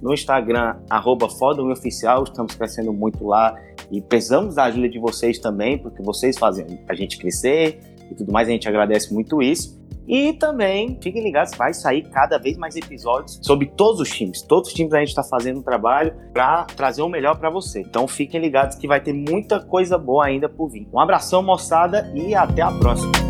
no 0.00 0.14
Instagram, 0.14 0.76
arroba 0.88 1.28
Win 1.62 1.72
Oficial, 1.72 2.24
estamos 2.24 2.54
crescendo 2.54 2.92
muito 2.92 3.26
lá 3.26 3.54
e 3.90 4.00
precisamos 4.00 4.54
da 4.54 4.64
ajuda 4.64 4.88
de 4.88 4.98
vocês 4.98 5.38
também, 5.38 5.76
porque 5.76 6.02
vocês 6.02 6.38
fazem 6.38 6.78
a 6.88 6.94
gente 6.94 7.18
crescer 7.18 7.80
e 8.10 8.14
tudo 8.14 8.32
mais, 8.32 8.48
a 8.48 8.52
gente 8.52 8.68
agradece 8.68 9.12
muito 9.12 9.42
isso. 9.42 9.79
E 10.10 10.32
também, 10.32 10.98
fiquem 11.00 11.22
ligados, 11.22 11.54
vai 11.56 11.72
sair 11.72 12.02
cada 12.10 12.36
vez 12.36 12.58
mais 12.58 12.74
episódios 12.74 13.38
sobre 13.40 13.66
todos 13.66 14.00
os 14.00 14.10
times. 14.10 14.42
Todos 14.42 14.70
os 14.70 14.74
times 14.74 14.92
a 14.92 14.98
gente 14.98 15.10
está 15.10 15.22
fazendo 15.22 15.60
um 15.60 15.62
trabalho 15.62 16.12
para 16.32 16.64
trazer 16.64 17.02
o 17.02 17.08
melhor 17.08 17.38
para 17.38 17.48
você. 17.48 17.80
Então 17.80 18.08
fiquem 18.08 18.40
ligados 18.40 18.74
que 18.74 18.88
vai 18.88 19.00
ter 19.00 19.12
muita 19.12 19.60
coisa 19.60 19.96
boa 19.96 20.26
ainda 20.26 20.48
por 20.48 20.68
vir. 20.68 20.88
Um 20.92 20.98
abração, 20.98 21.44
moçada, 21.44 22.10
e 22.12 22.34
até 22.34 22.60
a 22.60 22.72
próxima. 22.72 23.29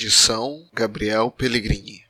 Edição 0.00 0.66
Gabriel 0.72 1.30
Pellegrini. 1.30 1.90